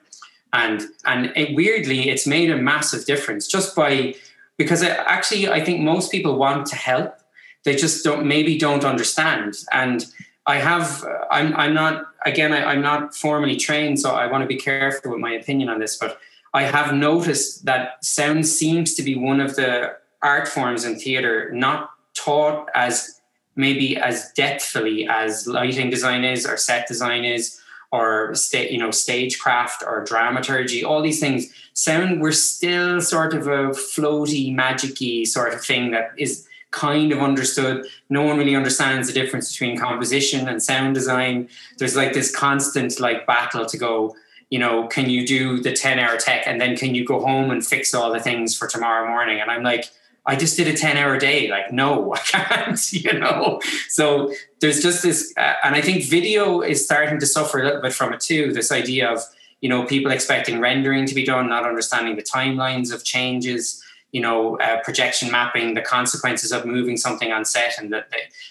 [0.53, 4.15] and and it, weirdly, it's made a massive difference just by
[4.57, 7.20] because actually I think most people want to help
[7.63, 9.55] they just don't maybe don't understand.
[9.71, 10.05] And
[10.47, 14.47] i have i'm i'm not again I, i'm not formally trained so i want to
[14.47, 16.19] be careful with my opinion on this but
[16.53, 21.51] i have noticed that sound seems to be one of the art forms in theater
[21.53, 23.21] not taught as
[23.55, 27.59] maybe as depthfully as lighting design is or set design is
[27.91, 31.53] or sta- you know stagecraft or dramaturgy all these things.
[31.73, 37.19] Sound we're still sort of a floaty magicy sort of thing that is kind of
[37.19, 37.85] understood.
[38.09, 41.49] No one really understands the difference between composition and sound design.
[41.77, 44.15] There's like this constant like battle to go,
[44.49, 47.51] you know, can you do the 10 hour tech and then can you go home
[47.51, 49.39] and fix all the things for tomorrow morning?
[49.39, 49.89] And I'm like,
[50.25, 51.49] I just did a 10 hour day.
[51.49, 53.61] Like, no, I can't, you know?
[53.89, 57.81] So there's just this, uh, and I think video is starting to suffer a little
[57.81, 58.53] bit from it too.
[58.53, 59.19] This idea of,
[59.59, 64.21] you know, people expecting rendering to be done, not understanding the timelines of changes you
[64.21, 68.09] know uh, projection mapping the consequences of moving something on set and that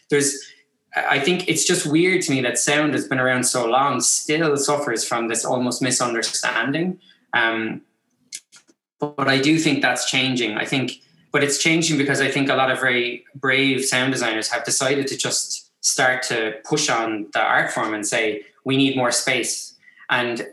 [0.09, 0.39] there's
[0.97, 4.57] I think it's just weird to me that sound has been around so long still
[4.57, 6.99] suffers from this almost misunderstanding.
[7.33, 7.83] Um,
[8.99, 10.57] but I do think that's changing.
[10.57, 11.01] I think,
[11.33, 15.07] but it's changing because I think a lot of very brave sound designers have decided
[15.09, 19.75] to just start to push on the art form and say we need more space.
[20.11, 20.47] And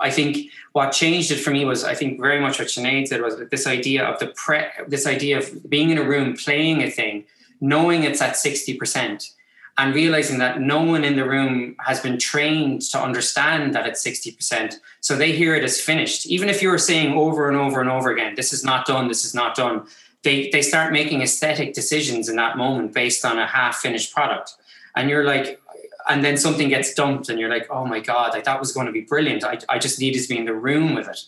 [0.00, 3.22] I think what changed it for me was I think very much what Sinead said
[3.22, 6.90] was this idea of the pre this idea of being in a room playing a
[6.90, 7.24] thing,
[7.60, 9.32] knowing it's at 60%,
[9.78, 14.06] and realizing that no one in the room has been trained to understand that it's
[14.06, 14.74] 60%.
[15.00, 16.26] So they hear it as finished.
[16.26, 19.08] Even if you were saying over and over and over again, this is not done,
[19.08, 19.86] this is not done,
[20.22, 24.54] they, they start making aesthetic decisions in that moment based on a half finished product.
[24.96, 25.60] And you're like,
[26.08, 28.86] and then something gets dumped and you're like oh my god like that was going
[28.86, 29.44] to be brilliant.
[29.44, 31.20] I, I just needed to be in the room with it.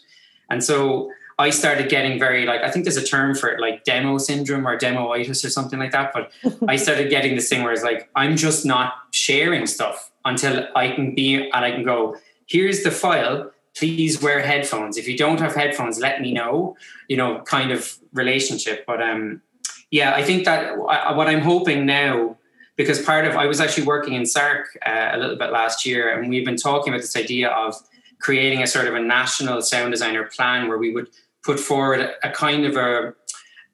[0.50, 1.10] And so
[1.40, 4.66] i started getting very like i think there's a term for it like demo syndrome
[4.66, 6.32] or demoitis or something like that but
[6.66, 10.90] i started getting this thing where it's like i'm just not sharing stuff until i
[10.90, 13.52] can be and i can go here's the file.
[13.76, 14.96] Please wear headphones.
[14.96, 16.76] If you don't have headphones let me know
[17.08, 18.84] you know kind of relationship.
[18.86, 19.42] But um
[19.90, 22.36] yeah i think that what i'm hoping now
[22.78, 26.16] because part of I was actually working in SARC uh, a little bit last year,
[26.16, 27.74] and we've been talking about this idea of
[28.20, 31.08] creating a sort of a national sound designer plan where we would
[31.44, 33.12] put forward a, kind of a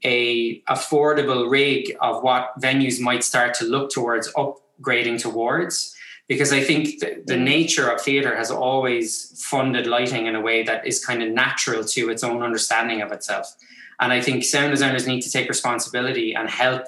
[0.04, 5.94] a affordable rig of what venues might start to look towards upgrading towards
[6.26, 10.62] because I think the, the nature of theatre has always funded lighting in a way
[10.62, 13.54] that is kind of natural to its own understanding of itself.
[14.00, 16.86] And I think sound designers need to take responsibility and help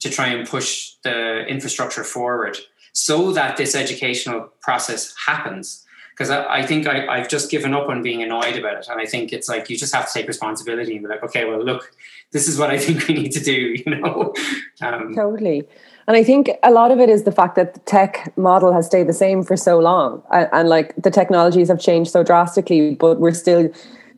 [0.00, 2.56] to try and push the infrastructure forward
[2.92, 5.84] so that this educational process happens
[6.18, 8.88] because I, I, think I, have just given up on being annoyed about it.
[8.88, 11.44] And I think it's like you just have to take responsibility and be like, okay,
[11.44, 11.92] well, look,
[12.32, 13.52] this is what I think we need to do,
[13.86, 14.34] you know?
[14.80, 15.62] Um, totally.
[16.08, 18.86] And I think a lot of it is the fact that the tech model has
[18.86, 20.22] stayed the same for so long.
[20.32, 23.70] And, and like the technologies have changed so drastically, but we're still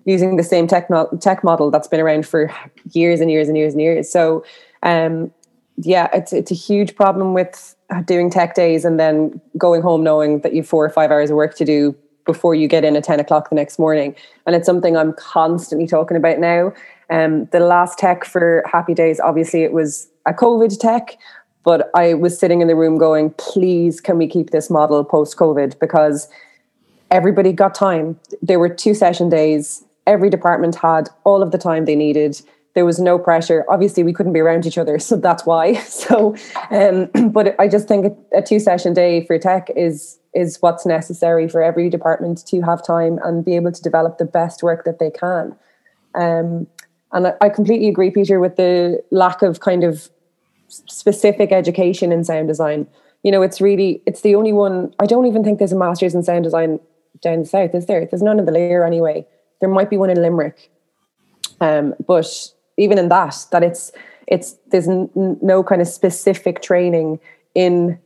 [0.07, 0.89] using the same tech,
[1.21, 2.51] tech model that's been around for
[2.93, 4.11] years and years and years and years.
[4.11, 4.43] So,
[4.83, 5.31] um,
[5.79, 10.41] yeah, it's it's a huge problem with doing tech days and then going home knowing
[10.41, 13.05] that you've four or five hours of work to do before you get in at
[13.05, 14.15] 10 o'clock the next morning.
[14.47, 16.73] And it's something I'm constantly talking about now.
[17.09, 21.17] Um, the last tech for Happy Days, obviously, it was a COVID tech,
[21.65, 25.37] but I was sitting in the room going, please, can we keep this model post
[25.37, 25.81] COVID?
[25.81, 26.29] Because
[27.11, 28.19] everybody got time.
[28.43, 29.85] There were two session days.
[30.07, 32.41] Every department had all of the time they needed.
[32.75, 33.65] There was no pressure.
[33.69, 35.75] Obviously, we couldn't be around each other, so that's why.
[35.91, 36.35] So,
[36.71, 41.49] um, but I just think a two session day for tech is is what's necessary
[41.49, 45.01] for every department to have time and be able to develop the best work that
[45.01, 45.57] they can.
[46.15, 46.69] Um,
[47.13, 50.09] and I completely agree, Peter, with the lack of kind of
[50.69, 52.87] specific education in sound design.
[53.25, 54.95] You know, it's really it's the only one.
[54.99, 56.79] I don't even think there's a master's in sound design
[57.21, 58.07] down the south, is there?
[58.07, 59.27] There's none in the Lir anyway.
[59.61, 60.71] There might be one in Limerick,
[61.61, 63.93] um, but even in that, that it's
[64.27, 65.11] it's there's n-
[65.43, 67.21] no kind of specific training
[67.55, 67.99] in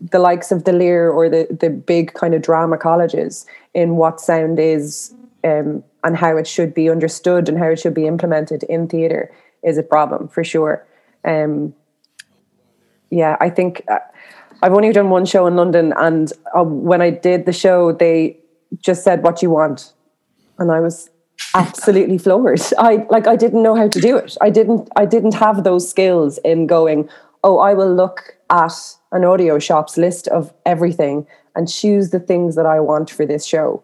[0.00, 4.20] the likes of the Lir or the the big kind of drama colleges in what
[4.20, 8.64] sound is um, and how it should be understood and how it should be implemented
[8.64, 9.30] in theatre
[9.62, 10.86] is a problem for sure.
[11.24, 11.74] Um,
[13.10, 13.98] yeah, I think uh,
[14.62, 18.38] I've only done one show in London, and uh, when I did the show, they
[18.78, 19.92] just said what you want,
[20.58, 21.10] and I was
[21.54, 22.60] absolutely floored.
[22.78, 24.36] I like I didn't know how to do it.
[24.40, 27.08] I didn't I didn't have those skills in going.
[27.42, 28.72] Oh, I will look at
[29.12, 31.26] an audio shop's list of everything
[31.56, 33.82] and choose the things that I want for this show.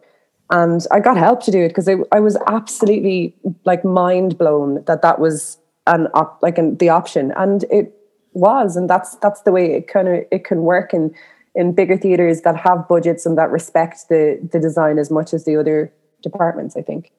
[0.50, 5.02] And I got help to do it because I, was absolutely like mind blown that
[5.02, 7.92] that was an op, like an, the option, and it
[8.36, 11.12] was and that's that's the way it kind of it can work in
[11.54, 15.46] in bigger theaters that have budgets and that respect the the design as much as
[15.46, 15.90] the other
[16.22, 17.10] departments i think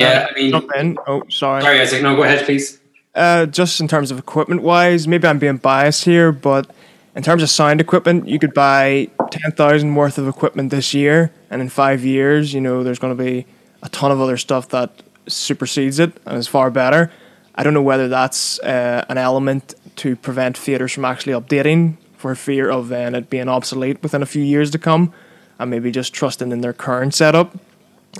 [0.00, 0.98] yeah i mean jump in.
[1.06, 1.62] Oh sorry.
[1.62, 2.02] Sorry isaac.
[2.02, 2.80] No go ahead please.
[3.14, 6.70] Uh, just in terms of equipment wise maybe i'm being biased here but
[7.14, 11.62] in terms of sound equipment you could buy 10000 worth of equipment this year and
[11.62, 13.46] in five years you know there's going to be
[13.84, 14.90] a ton of other stuff that
[15.28, 17.10] supersedes it and is far better.
[17.54, 22.34] I don't know whether that's uh, an element to prevent theatres from actually updating for
[22.34, 25.12] fear of then it being obsolete within a few years to come,
[25.58, 27.54] and maybe just trusting in their current setup.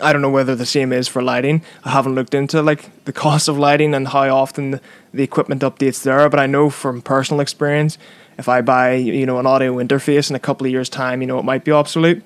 [0.00, 1.62] I don't know whether the same is for lighting.
[1.84, 4.80] I haven't looked into like the cost of lighting and how often
[5.12, 7.98] the, equipment updates there, but I know from personal experience,
[8.36, 11.26] if I buy you know an audio interface in a couple of years' time, you
[11.26, 12.22] know it might be obsolete.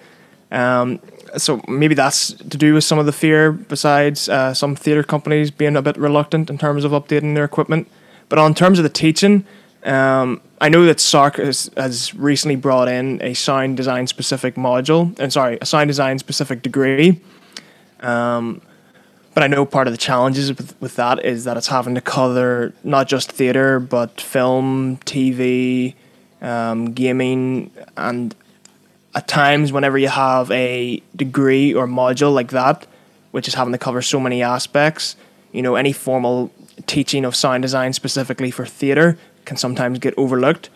[0.50, 1.00] Um,
[1.36, 5.50] so maybe that's to do with some of the fear besides uh, some theatre companies
[5.50, 7.86] being a bit reluctant in terms of updating their equipment.
[8.30, 9.44] But on terms of the teaching,
[9.84, 15.18] um, I know that SARC has, has recently brought in a sound design specific module,
[15.18, 17.20] and sorry, a sound design specific degree.
[18.00, 18.62] Um,
[19.34, 22.00] but I know part of the challenges with, with that is that it's having to
[22.00, 25.94] cover not just theatre, but film, TV,
[26.42, 28.34] um, gaming, and
[29.14, 32.86] at times whenever you have a degree or module like that,
[33.30, 35.16] which is having to cover so many aspects,
[35.52, 36.50] you know, any formal
[36.86, 40.70] teaching of sound design specifically for theatre can sometimes get overlooked.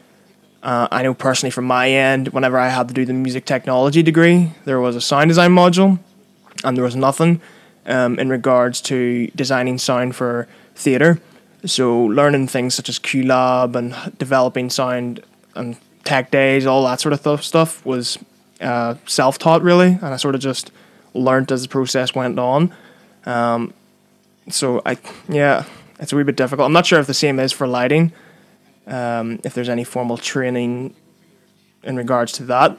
[0.63, 4.03] Uh, I know personally from my end, whenever I had to do the music technology
[4.03, 5.99] degree, there was a sound design module,
[6.65, 7.41] and there was nothing
[7.87, 11.21] um, in regards to designing sound for theatre.
[11.65, 15.23] So learning things such as QLab and developing sound
[15.55, 18.19] and tech days, all that sort of th- stuff was
[18.61, 20.71] uh, self taught really, and I sort of just
[21.15, 22.75] learned as the process went on.
[23.25, 23.75] Um,
[24.49, 25.65] so I yeah,
[26.01, 26.67] it's a wee bit difficult.
[26.67, 28.13] I'm not sure if the same is for lighting.
[28.87, 30.95] Um, if there's any formal training
[31.85, 32.77] in regards to that,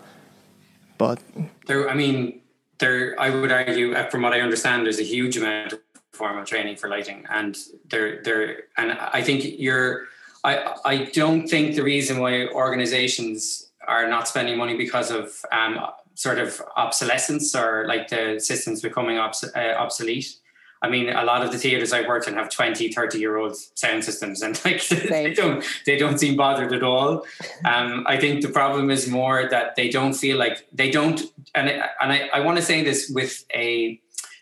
[0.97, 1.19] but
[1.67, 2.41] there, I mean,
[2.83, 3.19] there.
[3.19, 5.79] I would argue, uh, from what I understand, there's a huge amount of
[6.11, 7.57] formal training for lighting, and
[7.91, 8.45] there, there,
[8.77, 10.07] and I think you're
[10.43, 15.79] I, I don't think the reason why organizations are not spending money because of um,
[16.15, 20.35] sort of obsolescence or like the systems becoming obs- uh, obsolete.
[20.83, 23.55] I mean, a lot of the theaters I've worked in have 20, 30 year old
[23.55, 27.25] sound systems and like they don't, they don't seem bothered at all.
[27.65, 31.21] Um, I think the problem is more that they don't feel like they don't,
[31.55, 33.99] and, and I, I want to say this with a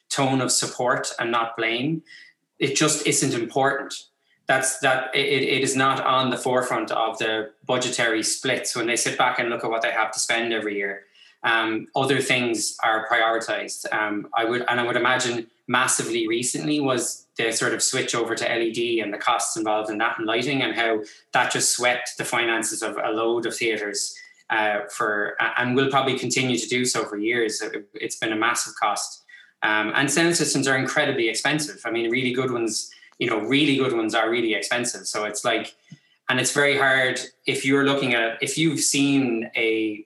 [0.10, 2.04] tone of support and not blame.
[2.60, 3.94] It just isn't important
[4.52, 8.98] that's that it, it is not on the forefront of the budgetary splits when they
[8.98, 11.04] sit back and look at what they have to spend every year.
[11.44, 13.92] Um, other things are prioritized.
[13.94, 18.36] Um, I would and I would imagine massively recently was the sort of switch over
[18.36, 21.00] to LED and the costs involved in that and lighting and how
[21.32, 24.14] that just swept the finances of a load of theatres
[24.50, 27.64] uh, for and will probably continue to do so for years.
[27.94, 29.24] It's been a massive cost.
[29.64, 31.82] Um, and sound systems are incredibly expensive.
[31.86, 35.08] I mean, really good ones, you know, really good ones are really expensive.
[35.08, 35.76] So it's like,
[36.30, 40.06] and it's very hard if you're looking at if you've seen a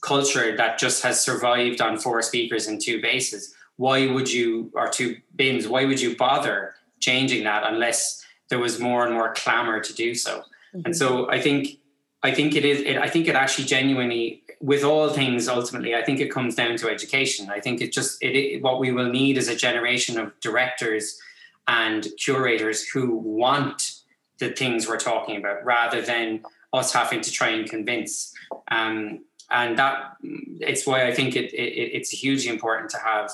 [0.00, 4.88] culture that just has survived on four speakers and two basses why would you or
[4.88, 9.80] two bins why would you bother changing that unless there was more and more clamor
[9.80, 10.38] to do so?
[10.74, 10.80] Mm-hmm.
[10.86, 11.78] and so i think
[12.22, 16.02] i think it is it, i think it actually genuinely with all things ultimately i
[16.02, 17.50] think it comes down to education.
[17.50, 21.18] I think it just it, it what we will need is a generation of directors
[21.66, 24.00] and curators who want
[24.38, 28.34] the things we're talking about rather than us having to try and convince.
[28.68, 33.30] Um, and that it's why I think it, it, it's hugely important to have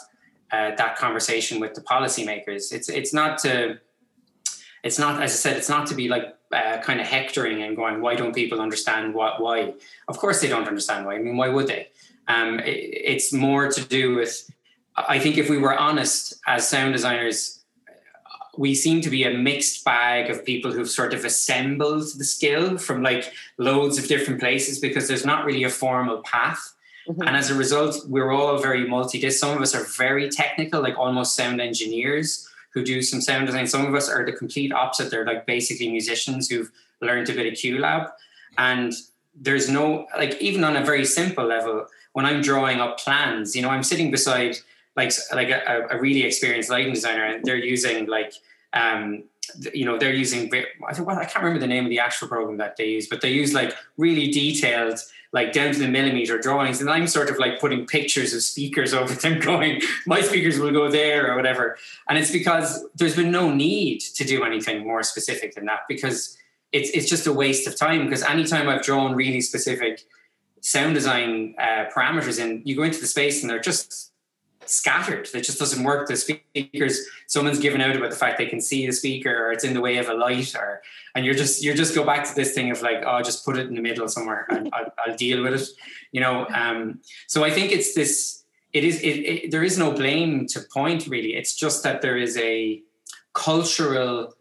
[0.52, 2.72] uh, that conversation with the policymakers.
[2.72, 3.78] It's it's not to
[4.82, 7.76] it's not as I said it's not to be like uh, kind of hectoring and
[7.76, 9.74] going why don't people understand what why
[10.08, 11.88] of course they don't understand why I mean why would they
[12.28, 14.50] um, it, it's more to do with
[14.96, 17.60] I think if we were honest as sound designers
[18.56, 22.76] we seem to be a mixed bag of people who've sort of assembled the skill
[22.78, 26.74] from like loads of different places because there's not really a formal path.
[27.10, 27.22] Mm-hmm.
[27.22, 29.38] And as a result, we're all very multi-disc.
[29.38, 33.66] Some of us are very technical, like almost sound engineers who do some sound design.
[33.66, 35.10] Some of us are the complete opposite.
[35.10, 38.10] They're like basically musicians who've learned a bit of QLab.
[38.58, 38.92] And
[39.34, 43.62] there's no, like, even on a very simple level, when I'm drawing up plans, you
[43.62, 44.56] know, I'm sitting beside
[44.96, 48.34] like like a, a really experienced lighting designer and they're using like
[48.72, 49.24] um,
[49.72, 50.52] you know they're using
[50.86, 53.08] I think well, I can't remember the name of the actual program that they use,
[53.08, 54.98] but they use like really detailed,
[55.32, 58.92] like down to the millimeter drawings, and I'm sort of like putting pictures of speakers
[59.00, 61.76] over them, going, my speakers will go there or whatever.
[62.08, 66.36] And it's because there's been no need to do anything more specific than that because
[66.72, 68.04] it's it's just a waste of time.
[68.04, 70.02] Because anytime I've drawn really specific
[70.60, 74.09] sound design uh, parameters in, you go into the space and they're just
[74.70, 75.28] scattered.
[75.34, 76.08] It just doesn't work.
[76.08, 79.64] The speakers, someone's given out about the fact they can see the speaker, or it's
[79.64, 80.82] in the way of a light, or
[81.14, 83.58] and you're just you're just go back to this thing of like, oh, just put
[83.58, 85.68] it in the middle somewhere, and I'll, I'll deal with it.
[86.12, 86.46] You know.
[86.48, 88.44] Um, so I think it's this.
[88.72, 89.00] It is.
[89.00, 91.34] It, it, there is no blame to point really.
[91.34, 92.82] It's just that there is a
[93.32, 94.34] cultural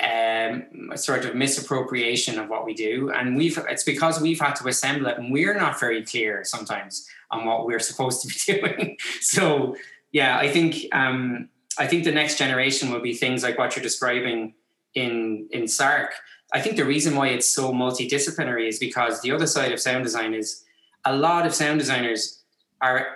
[0.00, 3.58] um, sort of misappropriation of what we do, and we've.
[3.68, 7.66] It's because we've had to assemble it, and we're not very clear sometimes on what
[7.66, 8.96] we're supposed to be doing.
[9.20, 9.76] so
[10.12, 13.82] yeah, I think um, I think the next generation will be things like what you're
[13.82, 14.54] describing
[14.94, 16.08] in in SARC.
[16.52, 20.04] I think the reason why it's so multidisciplinary is because the other side of sound
[20.04, 20.64] design is
[21.04, 22.42] a lot of sound designers
[22.80, 23.06] are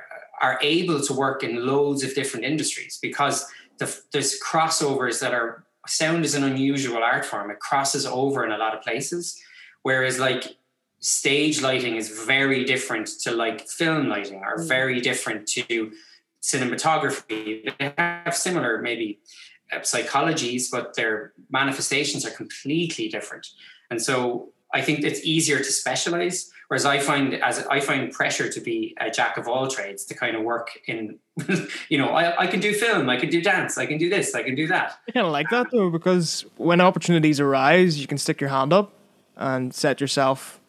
[0.41, 3.47] are able to work in loads of different industries because
[3.79, 7.51] the, there's crossovers that are sound is an unusual art form.
[7.51, 9.41] It crosses over in a lot of places.
[9.83, 10.57] Whereas like
[11.01, 14.69] stage lighting is very different to like film lighting or mm.
[14.69, 15.93] very different to
[16.43, 17.73] cinematography.
[17.79, 19.21] They have similar maybe
[19.73, 23.47] uh, psychologies, but their manifestations are completely different.
[23.91, 26.51] And so I think it's easier to specialize.
[26.71, 30.15] Whereas I find as I find pressure to be a jack of all trades to
[30.15, 31.19] kind of work in,
[31.89, 34.37] you know, I, I can do film, I can do dance, I can do this,
[34.37, 35.01] I can do that.
[35.09, 38.73] I kind of like that though because when opportunities arise, you can stick your hand
[38.73, 38.93] up
[39.37, 40.61] and set yourself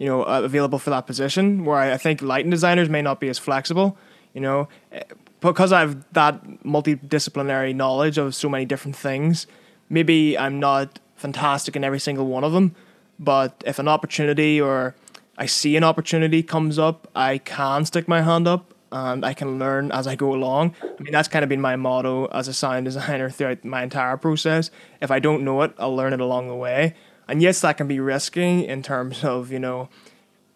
[0.00, 1.64] you know, uh, available for that position.
[1.66, 3.98] Where I, I think lighting designers may not be as flexible,
[4.32, 5.02] you know, eh,
[5.40, 9.46] because I have that multidisciplinary knowledge of so many different things.
[9.90, 12.74] Maybe I'm not fantastic in every single one of them,
[13.18, 14.94] but if an opportunity or
[15.40, 19.58] I see an opportunity comes up, I can stick my hand up and I can
[19.58, 20.74] learn as I go along.
[20.82, 24.18] I mean, that's kind of been my motto as a sound designer throughout my entire
[24.18, 24.70] process.
[25.00, 26.94] If I don't know it, I'll learn it along the way.
[27.26, 29.88] And yes, that can be risky in terms of, you know,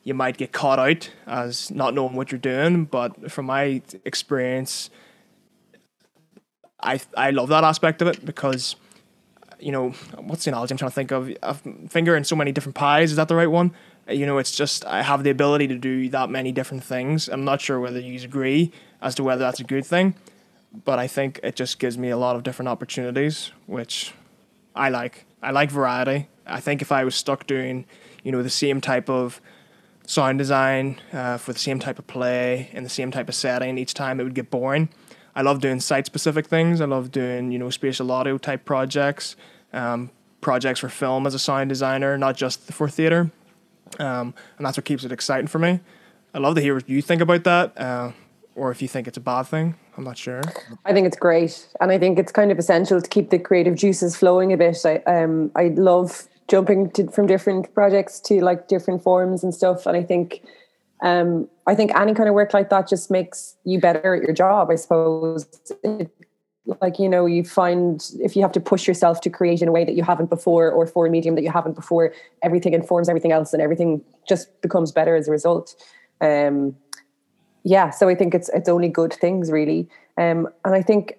[0.02, 2.84] you might get caught out as not knowing what you're doing.
[2.84, 4.90] But from my experience,
[6.78, 8.76] I I love that aspect of it because,
[9.58, 11.32] you know, what's the analogy I'm trying to think of?
[11.42, 11.54] A
[11.88, 13.12] finger in so many different pies.
[13.12, 13.72] Is that the right one?
[14.08, 17.28] You know, it's just I have the ability to do that many different things.
[17.28, 20.14] I'm not sure whether you agree as to whether that's a good thing,
[20.84, 24.12] but I think it just gives me a lot of different opportunities, which
[24.74, 25.26] I like.
[25.42, 26.28] I like variety.
[26.46, 27.86] I think if I was stuck doing,
[28.22, 29.40] you know, the same type of
[30.06, 33.78] sound design uh, for the same type of play in the same type of setting
[33.78, 34.88] each time, it would get boring.
[35.34, 36.80] I love doing site specific things.
[36.80, 39.36] I love doing, you know, spatial audio type projects,
[39.72, 43.30] um, projects for film as a sound designer, not just for theater.
[43.98, 45.80] Um, and that's what keeps it exciting for me.
[46.34, 47.78] I love to hear what you think about that.
[47.78, 48.12] Uh,
[48.56, 49.74] or if you think it's a bad thing.
[49.96, 50.42] I'm not sure.
[50.84, 53.76] I think it's great, and I think it's kind of essential to keep the creative
[53.76, 54.78] juices flowing a bit.
[54.84, 59.86] I um I love jumping to, from different projects to like different forms and stuff,
[59.86, 60.42] and I think
[61.02, 64.34] um I think any kind of work like that just makes you better at your
[64.34, 64.70] job.
[64.70, 65.46] I suppose.
[65.82, 66.10] It,
[66.80, 69.72] like you know you find if you have to push yourself to create in a
[69.72, 72.12] way that you haven't before or for a medium that you haven't before
[72.42, 75.74] everything informs everything else and everything just becomes better as a result.
[76.20, 76.76] Um
[77.66, 79.88] yeah so i think it's it's only good things really.
[80.16, 81.16] Um and i think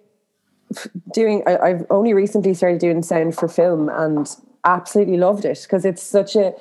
[1.13, 4.27] doing I, i've only recently started doing sound for film and
[4.65, 6.53] absolutely loved it because it's such a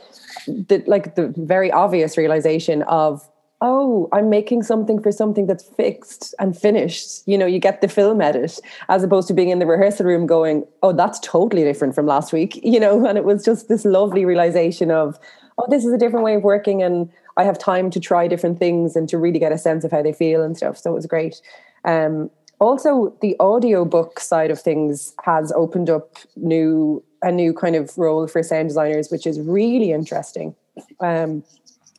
[0.47, 3.27] the, like the very obvious realization of
[3.61, 7.89] oh i'm making something for something that's fixed and finished you know you get the
[7.89, 11.95] film edit as opposed to being in the rehearsal room going oh that's totally different
[11.95, 15.19] from last week you know and it was just this lovely realization of
[15.59, 18.59] oh this is a different way of working and I have time to try different
[18.59, 20.79] things and to really get a sense of how they feel and stuff.
[20.79, 21.41] So it was great.
[21.85, 22.31] Um,
[22.61, 28.29] also, the audiobook side of things has opened up new a new kind of role
[28.29, 30.55] for sound designers, which is really interesting.
[31.01, 31.43] Um,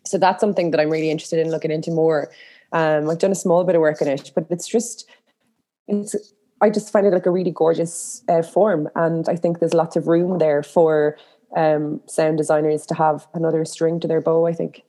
[0.06, 2.30] so that's something that I'm really interested in looking into more.
[2.72, 5.10] Um, I've done a small bit of work on it, but it's just
[5.88, 6.16] it's
[6.62, 9.96] I just find it like a really gorgeous uh, form, and I think there's lots
[9.96, 11.18] of room there for
[11.56, 14.46] um, sound designers to have another string to their bow.
[14.46, 14.84] I think.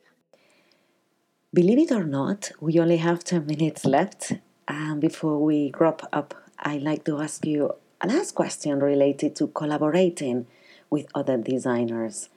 [1.53, 4.33] Believe it or not, we only have 10 minutes left.
[4.67, 9.47] And before we wrap up, I'd like to ask you a last question related to
[9.47, 10.45] collaborating
[10.89, 12.29] with other designers.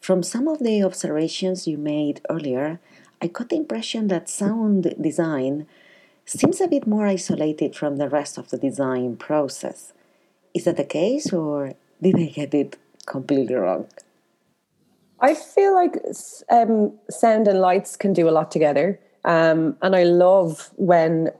[0.00, 2.80] From some of the observations you made earlier,
[3.20, 5.66] I got the impression that sound design
[6.24, 9.92] seems a bit more isolated from the rest of the design process.
[10.54, 12.76] Is that the case, or did I get it
[13.06, 13.86] completely wrong?
[15.20, 15.96] I feel like
[16.50, 19.00] um, sound and lights can do a lot together.
[19.24, 21.30] Um, and I love when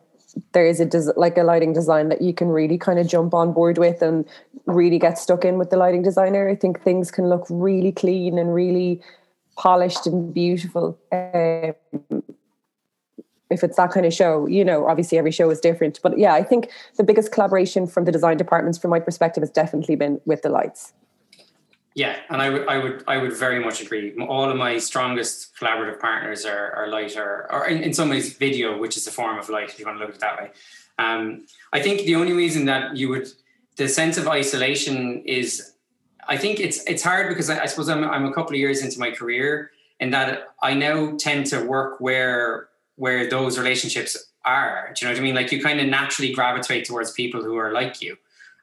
[0.52, 3.34] there is a des- like a lighting design that you can really kind of jump
[3.34, 4.24] on board with and
[4.66, 6.48] really get stuck in with the lighting designer.
[6.48, 9.00] I think things can look really clean and really
[9.56, 10.98] polished and beautiful.
[11.12, 11.74] Um,
[13.48, 16.00] if it's that kind of show, you know, obviously every show is different.
[16.02, 19.50] But yeah, I think the biggest collaboration from the design departments, from my perspective, has
[19.50, 20.92] definitely been with the lights.
[21.96, 24.14] Yeah, and I would, I would, I would very much agree.
[24.20, 28.36] All of my strongest collaborative partners are, are light, or, or in, in some ways,
[28.36, 30.38] video, which is a form of light, if you want to look at it that
[30.38, 30.50] way.
[30.98, 33.28] Um, I think the only reason that you would,
[33.76, 35.72] the sense of isolation is,
[36.28, 38.82] I think it's it's hard because I, I suppose I'm I'm a couple of years
[38.82, 44.92] into my career, and that I now tend to work where where those relationships are.
[44.94, 45.34] Do you know what I mean?
[45.34, 48.18] Like you kind of naturally gravitate towards people who are like you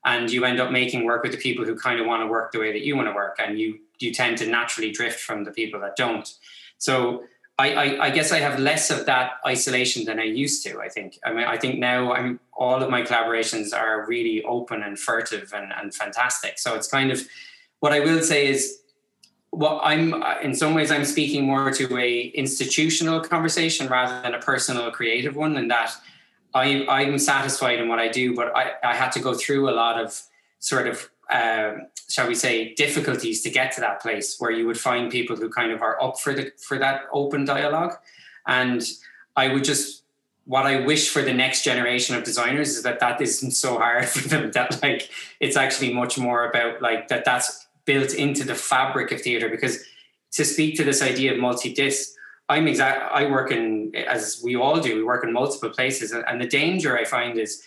[0.06, 2.52] and you end up making work with the people who kind of want to work
[2.52, 5.44] the way that you want to work and you you tend to naturally drift from
[5.44, 6.36] the people that don't
[6.78, 7.24] so
[7.60, 10.82] I, I, I guess I have less of that isolation than I used to.
[10.82, 11.20] I think.
[11.24, 15.54] I mean, I think now I'm all of my collaborations are really open and furtive
[15.54, 16.58] and, and fantastic.
[16.58, 17.22] So it's kind of
[17.80, 18.80] what I will say is
[19.52, 24.34] what I'm uh, in some ways I'm speaking more to a institutional conversation rather than
[24.34, 25.94] a personal creative one, and that
[26.54, 29.72] I, I'm satisfied in what I do, but I, I had to go through a
[29.72, 30.22] lot of
[30.60, 34.80] sort of, um, shall we say, difficulties to get to that place where you would
[34.80, 37.96] find people who kind of are up for the for that open dialogue.
[38.46, 38.84] And
[39.36, 40.04] I would just,
[40.46, 44.08] what I wish for the next generation of designers is that that isn't so hard
[44.10, 44.52] for them.
[44.52, 49.22] That like it's actually much more about like that that's built into the fabric of
[49.22, 49.84] theater because
[50.32, 52.16] to speak to this idea of multi-disc
[52.50, 53.12] I'm exact.
[53.14, 54.96] I work in as we all do.
[54.96, 57.64] We work in multiple places, and the danger I find is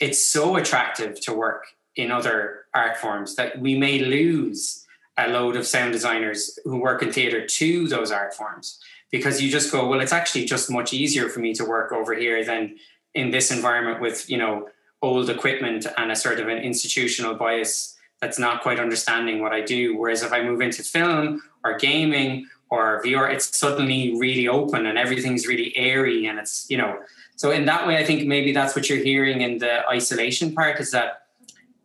[0.00, 1.66] it's so attractive to work
[1.96, 4.86] in other art forms that we may lose
[5.18, 8.78] a load of sound designers who work in theater to those art forms
[9.10, 12.14] because you just go, well, it's actually just much easier for me to work over
[12.14, 12.76] here than
[13.14, 14.68] in this environment with you know
[15.02, 19.62] old equipment and a sort of an institutional bias that's not quite understanding what I
[19.62, 19.96] do.
[19.96, 24.96] Whereas if I move into film or gaming or VR, it's suddenly really open and
[24.96, 26.98] everything's really airy and it's, you know,
[27.36, 30.78] so in that way, I think maybe that's what you're hearing in the isolation part
[30.78, 31.22] is that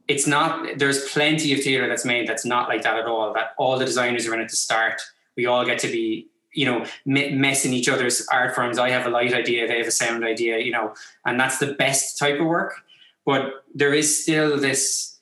[0.08, 3.54] it's not, there's plenty of theater that's made that's not like that at all, that
[3.58, 5.02] all the designers are in it to start.
[5.36, 8.78] We all get to be, you know, messing each other's art forms.
[8.78, 10.94] I have a light idea, they have a sound idea, you know,
[11.26, 12.84] and that's the best type of work.
[13.26, 15.15] But there is still this,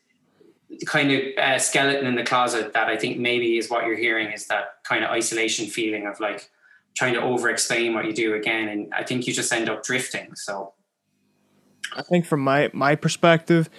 [0.86, 4.32] kind of uh, skeleton in the closet that I think maybe is what you're hearing
[4.32, 6.50] is that kind of isolation feeling of like
[6.96, 8.68] trying to over explain what you do again.
[8.68, 10.36] And I think you just end up drifting.
[10.36, 10.74] So
[11.96, 13.70] I think from my, my perspective,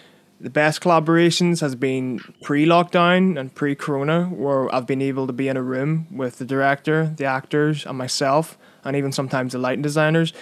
[0.40, 5.56] the best collaborations has been pre-lockdown and pre-corona where I've been able to be in
[5.56, 10.32] a room with the director, the actors and myself and even sometimes the lighting designers,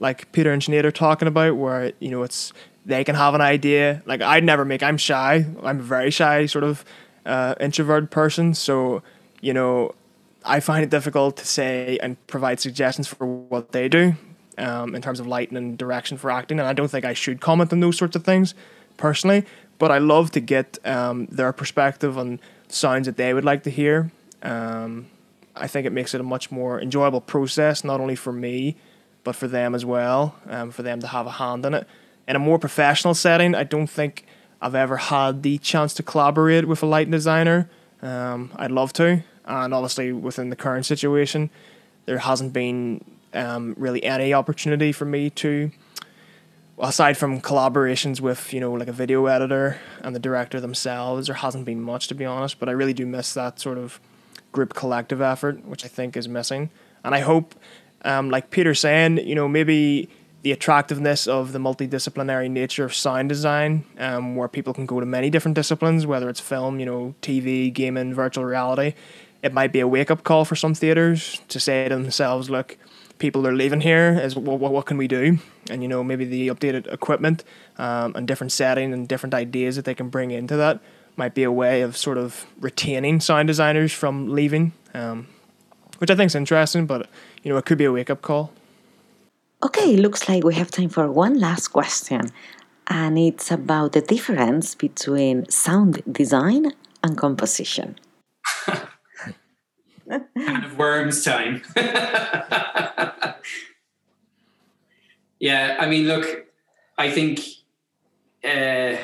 [0.00, 2.52] like Peter and Sinead are talking about, where you know it's
[2.84, 4.02] they can have an idea.
[4.06, 4.82] Like I'd never make.
[4.82, 5.46] I'm shy.
[5.62, 6.84] I'm a very shy sort of
[7.24, 8.54] uh, introvert person.
[8.54, 9.02] So
[9.40, 9.94] you know,
[10.44, 14.14] I find it difficult to say and provide suggestions for what they do
[14.58, 16.58] um, in terms of lighting and direction for acting.
[16.58, 18.54] And I don't think I should comment on those sorts of things
[18.96, 19.44] personally.
[19.78, 23.70] But I love to get um, their perspective on sounds that they would like to
[23.70, 24.12] hear.
[24.42, 25.06] Um,
[25.56, 28.76] I think it makes it a much more enjoyable process, not only for me,
[29.24, 31.86] but for them as well, um, for them to have a hand in it.
[32.28, 34.26] In a more professional setting, I don't think
[34.60, 37.68] I've ever had the chance to collaborate with a lighting designer.
[38.00, 41.50] Um, I'd love to, and obviously within the current situation,
[42.06, 43.04] there hasn't been
[43.34, 45.70] um, really any opportunity for me to,
[46.78, 51.36] aside from collaborations with you know like a video editor and the director themselves, there
[51.36, 52.58] hasn't been much to be honest.
[52.60, 54.00] But I really do miss that sort of
[54.52, 56.70] group collective effort, which I think is missing.
[57.04, 57.54] And I hope,
[58.04, 60.08] um, like Peter saying, you know maybe
[60.42, 65.06] the attractiveness of the multidisciplinary nature of sound design, um, where people can go to
[65.06, 68.94] many different disciplines, whether it's film, you know, TV, gaming, virtual reality.
[69.42, 72.76] It might be a wake up call for some theaters to say to themselves, look,
[73.22, 75.38] people are leaving here is what, what, what can we do
[75.70, 77.44] and you know maybe the updated equipment
[77.78, 80.80] um, and different setting and different ideas that they can bring into that
[81.14, 85.28] might be a way of sort of retaining sound designers from leaving um,
[85.98, 87.08] which i think is interesting but
[87.44, 88.52] you know it could be a wake-up call
[89.62, 92.28] okay looks like we have time for one last question
[92.88, 97.96] and it's about the difference between sound design and composition
[100.08, 101.62] kind of worms time.
[105.40, 106.46] yeah, I mean, look,
[106.98, 107.40] I think
[108.44, 108.96] uh,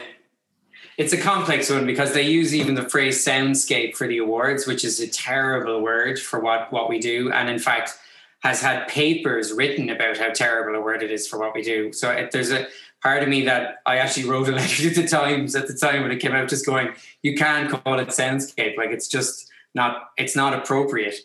[0.96, 4.84] it's a complex one because they use even the phrase soundscape for the awards, which
[4.84, 7.30] is a terrible word for what, what we do.
[7.32, 7.98] And in fact,
[8.40, 11.92] has had papers written about how terrible a word it is for what we do.
[11.92, 12.68] So it, there's a
[13.02, 16.02] part of me that I actually wrote a letter to the Times at the time
[16.02, 18.76] when it came out, just going, "You can't call it soundscape.
[18.76, 21.16] Like it's just not it's not appropriate.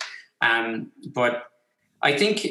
[0.41, 1.49] Um, but
[2.01, 2.45] I think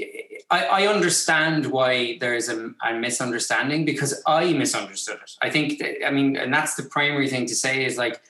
[0.51, 5.33] I, I, understand why there is a, a, misunderstanding because I misunderstood it.
[5.43, 8.21] I think I mean, and that's the primary thing to say is like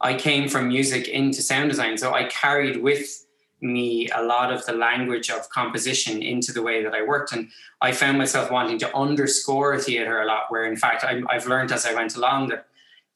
[0.00, 3.26] I came from music into sound design, so I carried with
[3.60, 7.48] me a lot of the language of composition into the way that I worked, and
[7.80, 10.44] I found myself wanting to underscore theater a lot.
[10.48, 12.66] Where in fact I, I've learned as I went along that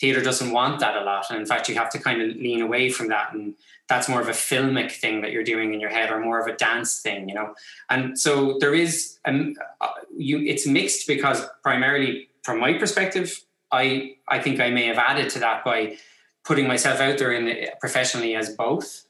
[0.00, 2.60] theater doesn't want that a lot, and in fact you have to kind of lean
[2.60, 3.32] away from that.
[3.32, 3.54] And
[3.88, 6.46] that's more of a filmic thing that you're doing in your head or more of
[6.46, 7.54] a dance thing you know?
[7.90, 14.14] And so there is um, uh, you it's mixed because primarily from my perspective i
[14.28, 15.96] i think i may have added to that by
[16.44, 19.04] putting myself out there in the, professionally as both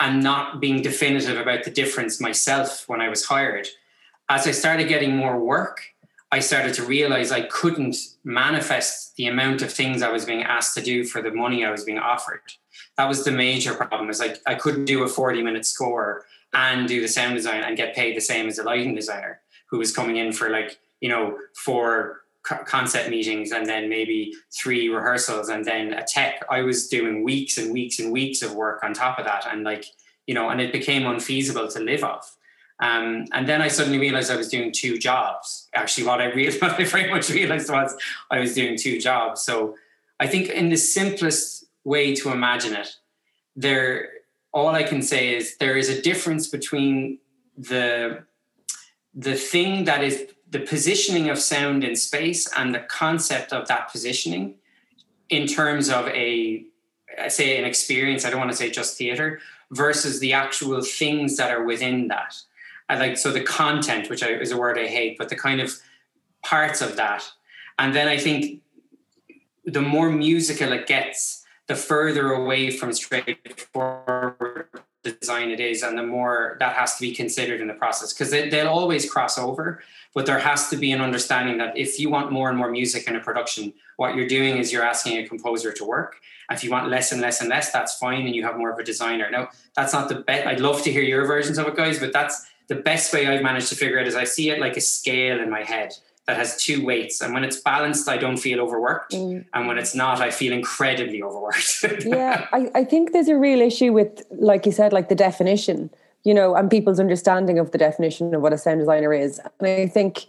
[0.00, 3.68] and not being definitive about the difference myself when i was hired.
[4.28, 5.80] As i started getting more work
[6.32, 10.74] I started to realize I couldn't manifest the amount of things I was being asked
[10.74, 12.42] to do for the money I was being offered.
[12.96, 16.86] That was the major problem is like I couldn't do a 40 minute score and
[16.86, 19.40] do the sound design and get paid the same as a lighting designer
[19.70, 24.88] who was coming in for like you know four concept meetings and then maybe three
[24.88, 28.82] rehearsals and then a tech i was doing weeks and weeks and weeks of work
[28.82, 29.84] on top of that and like
[30.26, 32.36] you know and it became unfeasible to live off
[32.82, 35.68] um, and then I suddenly realized I was doing two jobs.
[35.74, 37.94] Actually, what I realized, what I very much realized was
[38.30, 39.42] I was doing two jobs.
[39.42, 39.76] So
[40.18, 42.88] I think in the simplest way to imagine it.
[43.56, 44.08] There,
[44.52, 47.18] all I can say is there is a difference between
[47.56, 48.24] the
[49.12, 53.90] the thing that is the positioning of sound in space and the concept of that
[53.90, 54.56] positioning
[55.28, 56.64] in terms of a
[57.28, 59.40] say an experience i don't want to say just theater
[59.70, 62.36] versus the actual things that are within that.
[62.88, 65.60] I like so the content which I, is a word i hate but the kind
[65.60, 65.72] of
[66.42, 67.24] parts of that.
[67.78, 68.62] And then i think
[69.64, 74.66] the more musical it gets the further away from straightforward
[75.02, 78.12] design it is and the more that has to be considered in the process.
[78.12, 79.82] Because they, will always cross over
[80.14, 83.06] but there has to be an understanding that if you want more and more music
[83.08, 86.16] in a production what you're doing is you're asking a composer to work
[86.50, 88.78] if you want less and less and less that's fine and you have more of
[88.78, 91.76] a designer now that's not the best i'd love to hear your versions of it
[91.76, 94.60] guys but that's the best way i've managed to figure out is i see it
[94.60, 95.92] like a scale in my head
[96.30, 97.20] that has two weights.
[97.20, 99.12] And when it's balanced, I don't feel overworked.
[99.12, 99.44] Mm.
[99.52, 101.82] And when it's not, I feel incredibly overworked.
[102.06, 105.90] yeah, I, I think there's a real issue with, like you said, like the definition,
[106.24, 109.40] you know, and people's understanding of the definition of what a sound designer is.
[109.58, 110.26] And I think,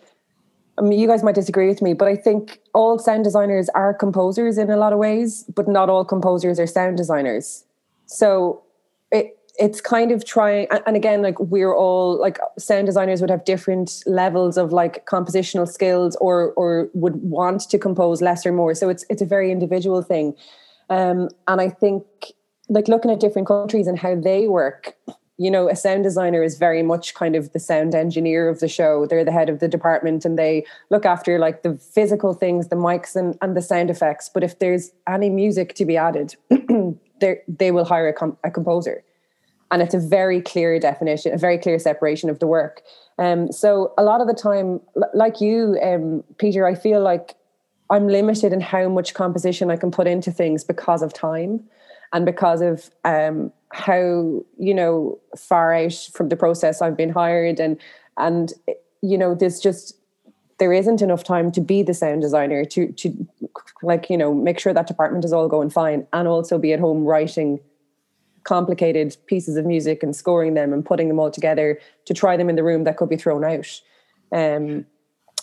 [0.77, 3.93] I mean, you guys might disagree with me, but I think all sound designers are
[3.93, 7.65] composers in a lot of ways, but not all composers are sound designers.
[8.05, 8.63] So
[9.11, 13.43] it, it's kind of trying and again like we're all like sound designers would have
[13.43, 18.73] different levels of like compositional skills or or would want to compose less or more
[18.73, 20.33] so it's it's a very individual thing
[20.89, 22.03] um and i think
[22.69, 24.95] like looking at different countries and how they work
[25.41, 28.67] you know a sound designer is very much kind of the sound engineer of the
[28.67, 29.05] show.
[29.05, 32.75] They're the head of the department and they look after like the physical things the
[32.75, 34.29] mics and, and the sound effects.
[34.33, 36.35] But if there's any music to be added
[37.47, 39.03] they will hire a, com- a composer.
[39.69, 42.81] And it's a very clear definition, a very clear separation of the work.
[43.17, 44.81] Um, so a lot of the time,
[45.13, 47.35] like you, um, Peter, I feel like
[47.89, 51.63] I'm limited in how much composition I can put into things because of time
[52.11, 57.59] and because of um, how you know far out from the process I've been hired
[57.59, 57.77] and
[58.17, 58.53] and
[59.01, 59.95] you know there's just
[60.59, 63.27] there isn't enough time to be the sound designer to to
[63.81, 66.79] like you know make sure that department is all going fine and also be at
[66.79, 67.59] home writing
[68.43, 72.49] complicated pieces of music and scoring them and putting them all together to try them
[72.49, 73.81] in the room that could be thrown out.
[74.31, 74.85] Um,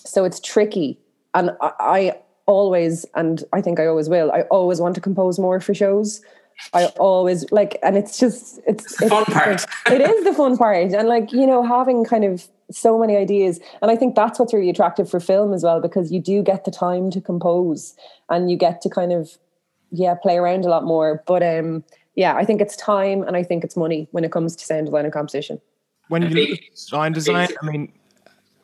[0.04, 0.98] so it's tricky.
[1.34, 5.38] And I, I always, and I think I always will, I always want to compose
[5.38, 6.20] more for shows.
[6.72, 9.64] I always like, and it's just, it's, it's fun part.
[9.90, 10.92] it is the fun part.
[10.92, 13.60] And like, you know, having kind of so many ideas.
[13.80, 16.64] And I think that's what's really attractive for film as well, because you do get
[16.64, 17.94] the time to compose
[18.28, 19.38] and you get to kind of,
[19.90, 21.22] yeah, play around a lot more.
[21.26, 21.84] But, um,
[22.14, 24.86] yeah, I think it's time and I think it's money when it comes to sound
[24.86, 25.60] design and composition.
[26.08, 27.92] When you look at sound design, I mean,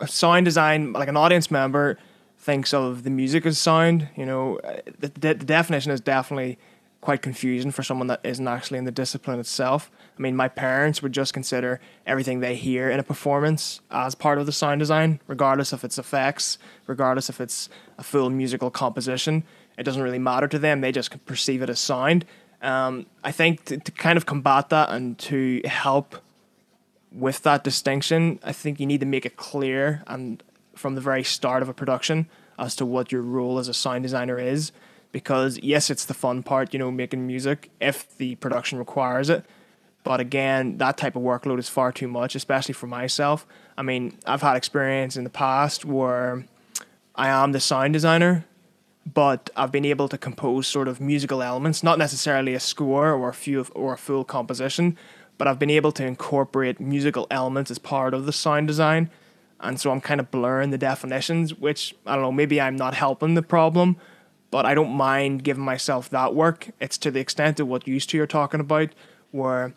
[0.06, 1.98] sound design, like an audience member
[2.38, 4.08] thinks of the music as sound.
[4.16, 4.60] You know,
[4.98, 6.58] the, the, the definition is definitely
[7.04, 9.90] quite confusing for someone that isn't actually in the discipline itself.
[10.18, 14.38] I mean, my parents would just consider everything they hear in a performance as part
[14.38, 19.44] of the sound design, regardless if it's effects, regardless if it's a full musical composition.
[19.76, 20.80] It doesn't really matter to them.
[20.80, 22.24] They just perceive it as sound.
[22.62, 26.16] Um, I think to, to kind of combat that and to help
[27.12, 30.42] with that distinction, I think you need to make it clear and
[30.74, 34.04] from the very start of a production as to what your role as a sound
[34.04, 34.72] designer is.
[35.14, 39.46] Because yes, it's the fun part, you know, making music if the production requires it.
[40.02, 43.46] But again, that type of workload is far too much, especially for myself.
[43.78, 46.46] I mean, I've had experience in the past where
[47.14, 48.44] I am the sound designer,
[49.06, 53.28] but I've been able to compose sort of musical elements, not necessarily a score or
[53.28, 54.98] a few of, or a full composition,
[55.38, 59.10] but I've been able to incorporate musical elements as part of the sound design.
[59.60, 62.94] And so I'm kind of blurring the definitions, which I don't know, maybe I'm not
[62.94, 63.96] helping the problem,
[64.54, 66.70] but I don't mind giving myself that work.
[66.78, 68.90] It's to the extent of what you used to you're talking about,
[69.32, 69.74] where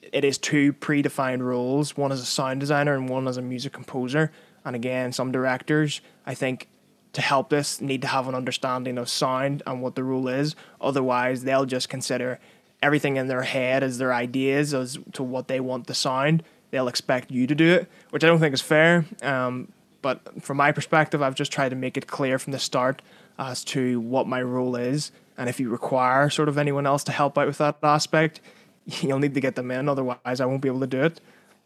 [0.00, 3.74] it is two predefined roles, one as a sound designer and one as a music
[3.74, 4.32] composer.
[4.64, 6.68] And again, some directors, I think
[7.12, 10.56] to help this need to have an understanding of sound and what the rule is.
[10.80, 12.40] Otherwise, they'll just consider
[12.82, 16.42] everything in their head as their ideas as to what they want the sound.
[16.70, 19.04] They'll expect you to do it, which I don't think is fair.
[19.20, 19.70] Um,
[20.00, 23.02] but from my perspective, I've just tried to make it clear from the start
[23.38, 25.12] as to what my role is.
[25.36, 28.40] And if you require sort of anyone else to help out with that aspect,
[28.86, 29.88] you'll need to get them in.
[29.88, 31.20] Otherwise, I won't be able to do it.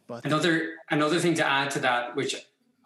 [0.06, 2.34] But another another thing to add to that, which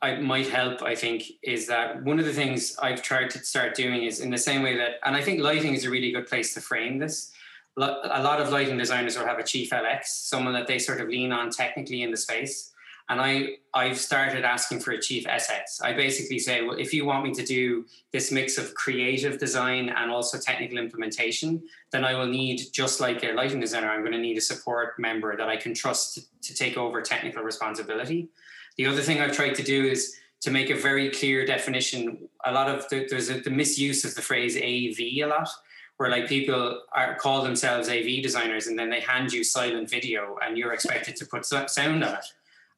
[0.03, 3.77] I might help, I think, is that one of the things I've tried to start
[3.77, 6.27] doing is in the same way that, and I think lighting is a really good
[6.27, 7.31] place to frame this.
[7.77, 11.09] A lot of lighting designers will have a chief LX, someone that they sort of
[11.09, 12.72] lean on technically in the space.
[13.13, 15.83] And I, I've started asking for a chief SX.
[15.83, 19.91] I basically say, well, if you want me to do this mix of creative design
[19.91, 24.13] and also technical implementation, then I will need, just like a lighting designer, I'm going
[24.13, 28.31] to need a support member that I can trust to, to take over technical responsibility.
[28.79, 32.31] The other thing I've tried to do is to make a very clear definition.
[32.47, 35.51] A lot of the, there's a, the misuse of the phrase AV a lot,
[35.99, 40.39] where like people are call themselves AV designers and then they hand you silent video
[40.43, 42.25] and you're expected to put sound on it.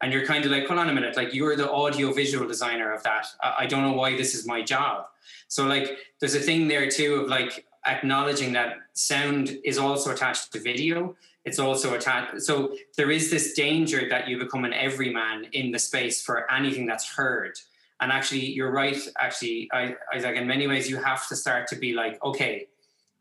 [0.04, 2.92] And you're kind of like, hold on a minute, like you're the audio visual designer
[2.92, 3.26] of that.
[3.42, 5.06] I don't know why this is my job.
[5.48, 10.52] So like there's a thing there too of like acknowledging that sound is also attached
[10.52, 12.40] to video it's also attached.
[12.42, 16.86] So there is this danger that you become an everyman in the space for anything
[16.86, 17.58] that's heard.
[18.00, 18.96] And actually, you're right.
[19.18, 22.66] Actually, I, Isaac, in many ways, you have to start to be like, okay,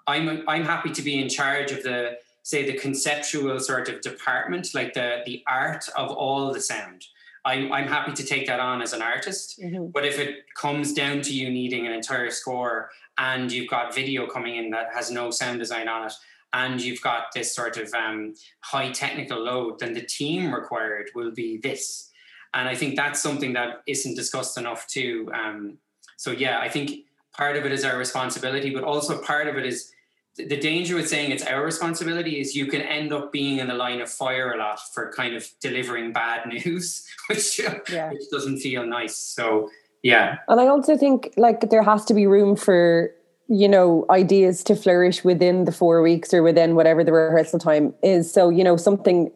[0.08, 4.76] I'm I'm happy to be in charge of the say the conceptual sort of department,
[4.76, 7.06] like the the art of all the sound.
[7.46, 9.60] I'm I'm happy to take that on as an artist.
[9.60, 9.88] Mm-hmm.
[9.88, 14.28] But if it comes down to you needing an entire score and you've got video
[14.28, 16.14] coming in that has no sound design on it,
[16.54, 21.32] and you've got this sort of um, high technical load, then the team required will
[21.32, 22.12] be this.
[22.54, 25.32] And I think that's something that isn't discussed enough too.
[25.34, 25.80] Um,
[26.18, 29.66] so yeah, I think part of it is our responsibility, but also part of it
[29.66, 29.91] is
[30.36, 33.74] the danger with saying it's our responsibility is you can end up being in the
[33.74, 37.60] line of fire a lot for kind of delivering bad news, which,
[37.92, 38.12] yeah.
[38.12, 39.16] which doesn't feel nice.
[39.16, 39.70] So
[40.04, 40.38] yeah.
[40.50, 43.12] And I also think like there has to be room for
[43.48, 47.94] you know ideas to flourish within the four weeks or within whatever the rehearsal time
[48.02, 49.30] is so you know something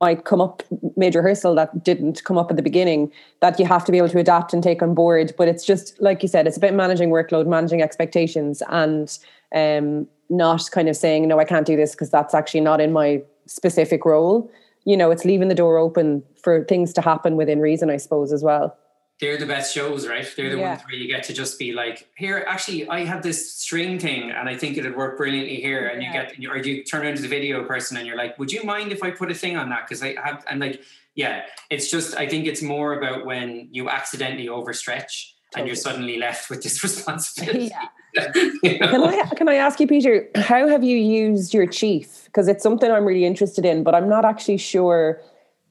[0.00, 0.62] might come up
[0.96, 4.08] mid rehearsal that didn't come up at the beginning that you have to be able
[4.08, 7.10] to adapt and take on board but it's just like you said it's about managing
[7.10, 9.18] workload managing expectations and
[9.54, 12.92] um, not kind of saying no i can't do this because that's actually not in
[12.92, 14.50] my specific role
[14.84, 18.32] you know it's leaving the door open for things to happen within reason i suppose
[18.32, 18.76] as well
[19.18, 20.30] they're the best shows, right?
[20.36, 20.68] They're the yeah.
[20.74, 24.30] ones where you get to just be like, here, actually, I have this string thing,
[24.30, 25.88] and I think it'd work brilliantly here.
[25.88, 26.28] And yeah.
[26.38, 28.92] you get, or you turn into the video person, and you're like, would you mind
[28.92, 29.86] if I put a thing on that?
[29.88, 30.82] Because I have, and like,
[31.14, 35.60] yeah, it's just, I think it's more about when you accidentally overstretch totally.
[35.60, 37.70] and you're suddenly left with this responsibility.
[37.70, 37.88] Yeah.
[38.62, 38.88] you know?
[38.88, 42.24] Can I can I ask you, Peter, how have you used your chief?
[42.24, 45.20] Because it's something I'm really interested in, but I'm not actually sure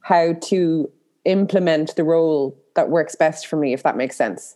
[0.01, 0.91] how to
[1.25, 4.55] implement the role that works best for me, if that makes sense.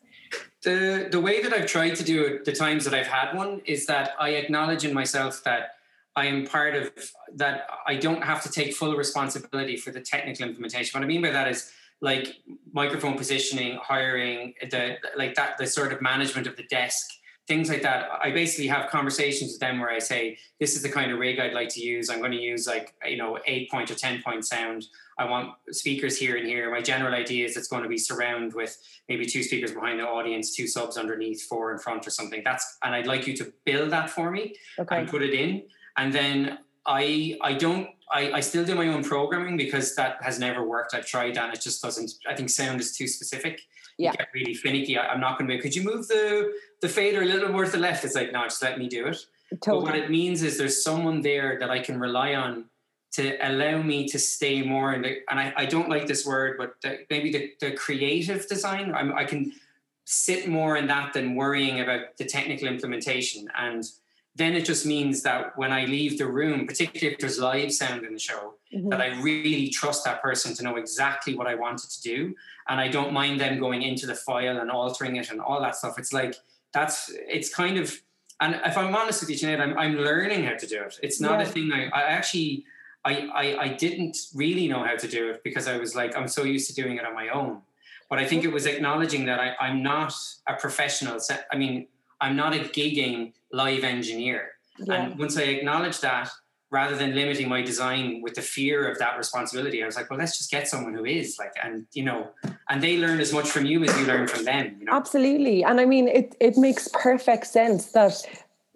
[0.64, 3.62] The the way that I've tried to do it, the times that I've had one,
[3.66, 5.72] is that I acknowledge in myself that
[6.16, 6.92] I am part of
[7.36, 7.68] that.
[7.88, 11.00] I don't have to take full responsibility for the technical implementation.
[11.00, 11.72] What I mean by that is
[12.02, 12.38] like
[12.72, 17.10] microphone positioning, hiring, the like that, the sort of management of the desk,
[17.48, 18.08] things like that.
[18.22, 21.40] I basically have conversations with them where I say, "This is the kind of rig
[21.40, 22.10] I'd like to use.
[22.10, 24.86] I'm going to use like you know eight point or ten point sound."
[25.18, 26.72] I want speakers here and here.
[26.72, 28.78] My general idea is it's going to be surround with
[29.10, 32.42] maybe two speakers behind the audience, two subs underneath, four in front or something.
[32.46, 35.00] That's and I'd like you to build that for me okay.
[35.00, 35.64] and put it in.
[35.98, 40.40] And then I I don't I, I still do my own programming because that has
[40.40, 40.94] never worked.
[40.94, 42.12] I've tried and it just doesn't.
[42.28, 43.62] I think sound is too specific.
[43.98, 44.98] Yeah, you get really finicky.
[44.98, 45.62] I, am not going to be.
[45.62, 48.04] Could you move the the fader a little more to the left?
[48.06, 49.18] It's like no, just let me do it.
[49.62, 49.84] Totally.
[49.84, 52.66] But what it means is there's someone there that I can rely on
[53.12, 56.58] to allow me to stay more in the and I, I don't like this word
[56.58, 59.52] but the, maybe the, the creative design I'm, i can
[60.06, 63.84] sit more in that than worrying about the technical implementation and
[64.40, 68.04] then it just means that when i leave the room particularly if there's live sound
[68.04, 68.90] in the show mm-hmm.
[68.90, 72.34] that i really trust that person to know exactly what i wanted to do
[72.68, 75.76] and i don't mind them going into the file and altering it and all that
[75.76, 76.36] stuff it's like
[76.74, 78.02] that's it's kind of
[78.42, 81.22] and if i'm honest with you Sinead, I'm, I'm learning how to do it it's
[81.22, 81.46] not yeah.
[81.46, 82.66] a thing I, I actually
[83.06, 86.28] I, I, I didn't really know how to do it because I was like, I'm
[86.28, 87.62] so used to doing it on my own.
[88.10, 90.14] But I think it was acknowledging that I, I'm not
[90.48, 91.18] a professional.
[91.52, 91.88] I mean,
[92.22, 94.52] I'm not a gigging live engineer.
[94.78, 94.94] Yeah.
[94.94, 96.30] And once I acknowledged that,
[96.72, 100.20] rather than limiting my design with the fear of that responsibility, I was like, well,
[100.20, 102.30] let's just get someone who is like, and you know,
[102.70, 104.76] and they learn as much from you as you learn from them.
[104.80, 104.94] You know?
[104.94, 108.24] Absolutely, and I mean, it it makes perfect sense that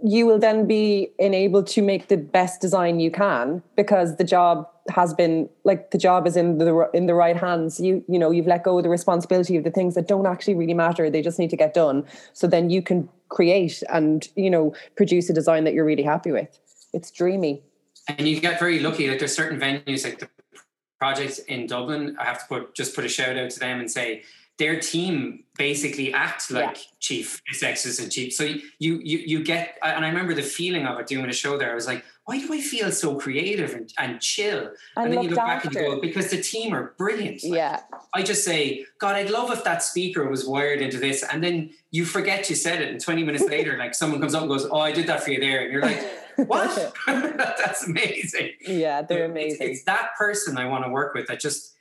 [0.01, 4.67] you will then be enabled to make the best design you can because the job
[4.89, 7.79] has been like the job is in the in the right hands.
[7.79, 10.55] You you know you've let go of the responsibility of the things that don't actually
[10.55, 11.09] really matter.
[11.09, 12.05] They just need to get done.
[12.33, 16.31] So then you can create and you know produce a design that you're really happy
[16.31, 16.59] with.
[16.93, 17.63] It's dreamy.
[18.07, 19.09] And you get very lucky.
[19.09, 20.29] Like there's certain venues like the
[20.99, 23.91] projects in dublin i have to put just put a shout out to them and
[23.91, 24.23] say
[24.63, 26.83] their team basically act like yeah.
[27.01, 28.31] chief executives and chief.
[28.33, 28.45] So
[28.79, 31.71] you you you get and I remember the feeling of it doing a show there.
[31.71, 34.71] I was like, why do I feel so creative and, and chill?
[34.95, 37.43] And, and then you look back and you go, because the team are brilliant.
[37.43, 37.81] Like, yeah.
[38.13, 41.25] I just say, God, I'd love if that speaker was wired into this.
[41.29, 42.89] And then you forget you said it.
[42.89, 45.31] And 20 minutes later, like someone comes up and goes, Oh, I did that for
[45.31, 45.63] you there.
[45.63, 46.01] And you're like,
[46.47, 46.95] What?
[47.07, 48.51] That's amazing.
[48.61, 49.57] Yeah, they're amazing.
[49.59, 51.73] It's, it's that person I want to work with that just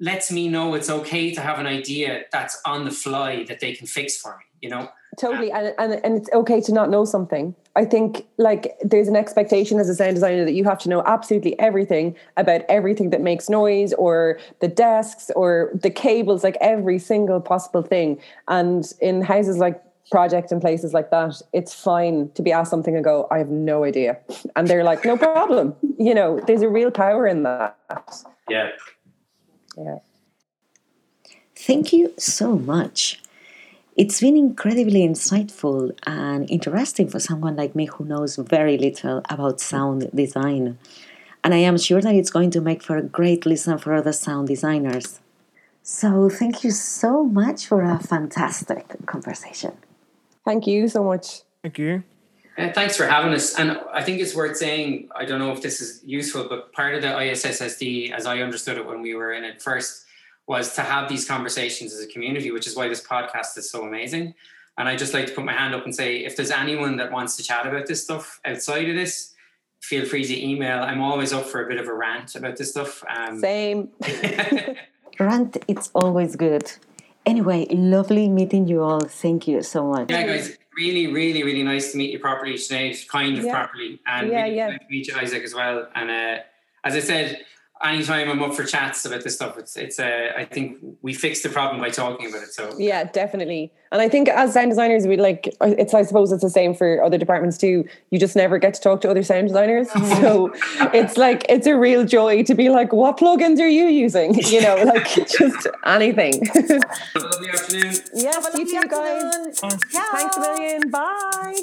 [0.00, 3.72] lets me know it's okay to have an idea that's on the fly that they
[3.72, 4.88] can fix for me you know?
[5.16, 7.54] Totally and, and and it's okay to not know something.
[7.74, 11.02] I think like there's an expectation as a sound designer that you have to know
[11.06, 17.00] absolutely everything about everything that makes noise or the desks or the cables like every
[17.00, 18.20] single possible thing.
[18.46, 22.94] And in houses like project and places like that it's fine to be asked something
[22.94, 24.18] and go i have no idea.
[24.54, 25.74] And they're like no problem.
[25.98, 27.76] You know there's a real power in that.
[28.48, 28.68] Yeah
[29.78, 29.98] yeah.
[31.54, 33.20] Thank you so much.
[33.96, 39.60] It's been incredibly insightful and interesting for someone like me who knows very little about
[39.60, 40.78] sound design.
[41.42, 44.12] And I am sure that it's going to make for a great listen for other
[44.12, 45.20] sound designers.
[45.82, 49.72] So, thank you so much for a fantastic conversation.
[50.44, 51.42] Thank you so much.
[51.62, 52.04] Thank you.
[52.58, 53.56] Uh, thanks for having us.
[53.56, 56.94] And I think it's worth saying, I don't know if this is useful, but part
[56.94, 60.06] of the ISSSD, as I understood it when we were in it first,
[60.48, 63.84] was to have these conversations as a community, which is why this podcast is so
[63.84, 64.34] amazing.
[64.76, 67.12] And I just like to put my hand up and say, if there's anyone that
[67.12, 69.34] wants to chat about this stuff outside of this,
[69.80, 70.82] feel free to email.
[70.82, 73.04] I'm always up for a bit of a rant about this stuff.
[73.08, 73.90] Um, Same.
[75.20, 76.72] Rant, it's always good.
[77.26, 79.00] Anyway, lovely meeting you all.
[79.00, 80.10] Thank you so much.
[80.10, 83.52] yeah, guys, really, really, really nice to meet you properly, Sinead, kind of Yeah.
[83.58, 83.98] properly.
[84.06, 84.68] And Yeah, really yeah.
[84.70, 85.88] nice to meet you, Isaac, as well.
[85.98, 86.36] And uh,
[86.84, 87.44] as I said,
[87.82, 91.42] anytime I'm up for chats about this stuff, it's, it's uh, I think we fix
[91.42, 92.52] the problem by talking about it.
[92.52, 93.72] So Yeah, definitely.
[93.90, 95.94] And I think as sound designers, we like it's.
[95.94, 97.88] I suppose it's the same for other departments too.
[98.10, 100.52] You just never get to talk to other sound designers, so
[100.92, 104.62] it's like it's a real joy to be like, "What plugins are you using?" You
[104.62, 106.44] know, like just anything.
[106.46, 106.56] have
[107.14, 107.94] a lovely afternoon.
[108.14, 109.58] yes, you too, guys.
[109.60, 110.90] Thanks a million.
[110.90, 111.54] Bye.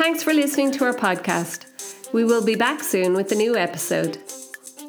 [0.00, 1.66] Thanks for listening to our podcast.
[2.14, 4.16] We will be back soon with a new episode.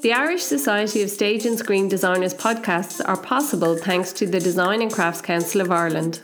[0.04, 4.82] The Irish Society of Stage and Screen Designers podcasts are possible thanks to the Design
[4.82, 6.22] and Crafts Council of Ireland.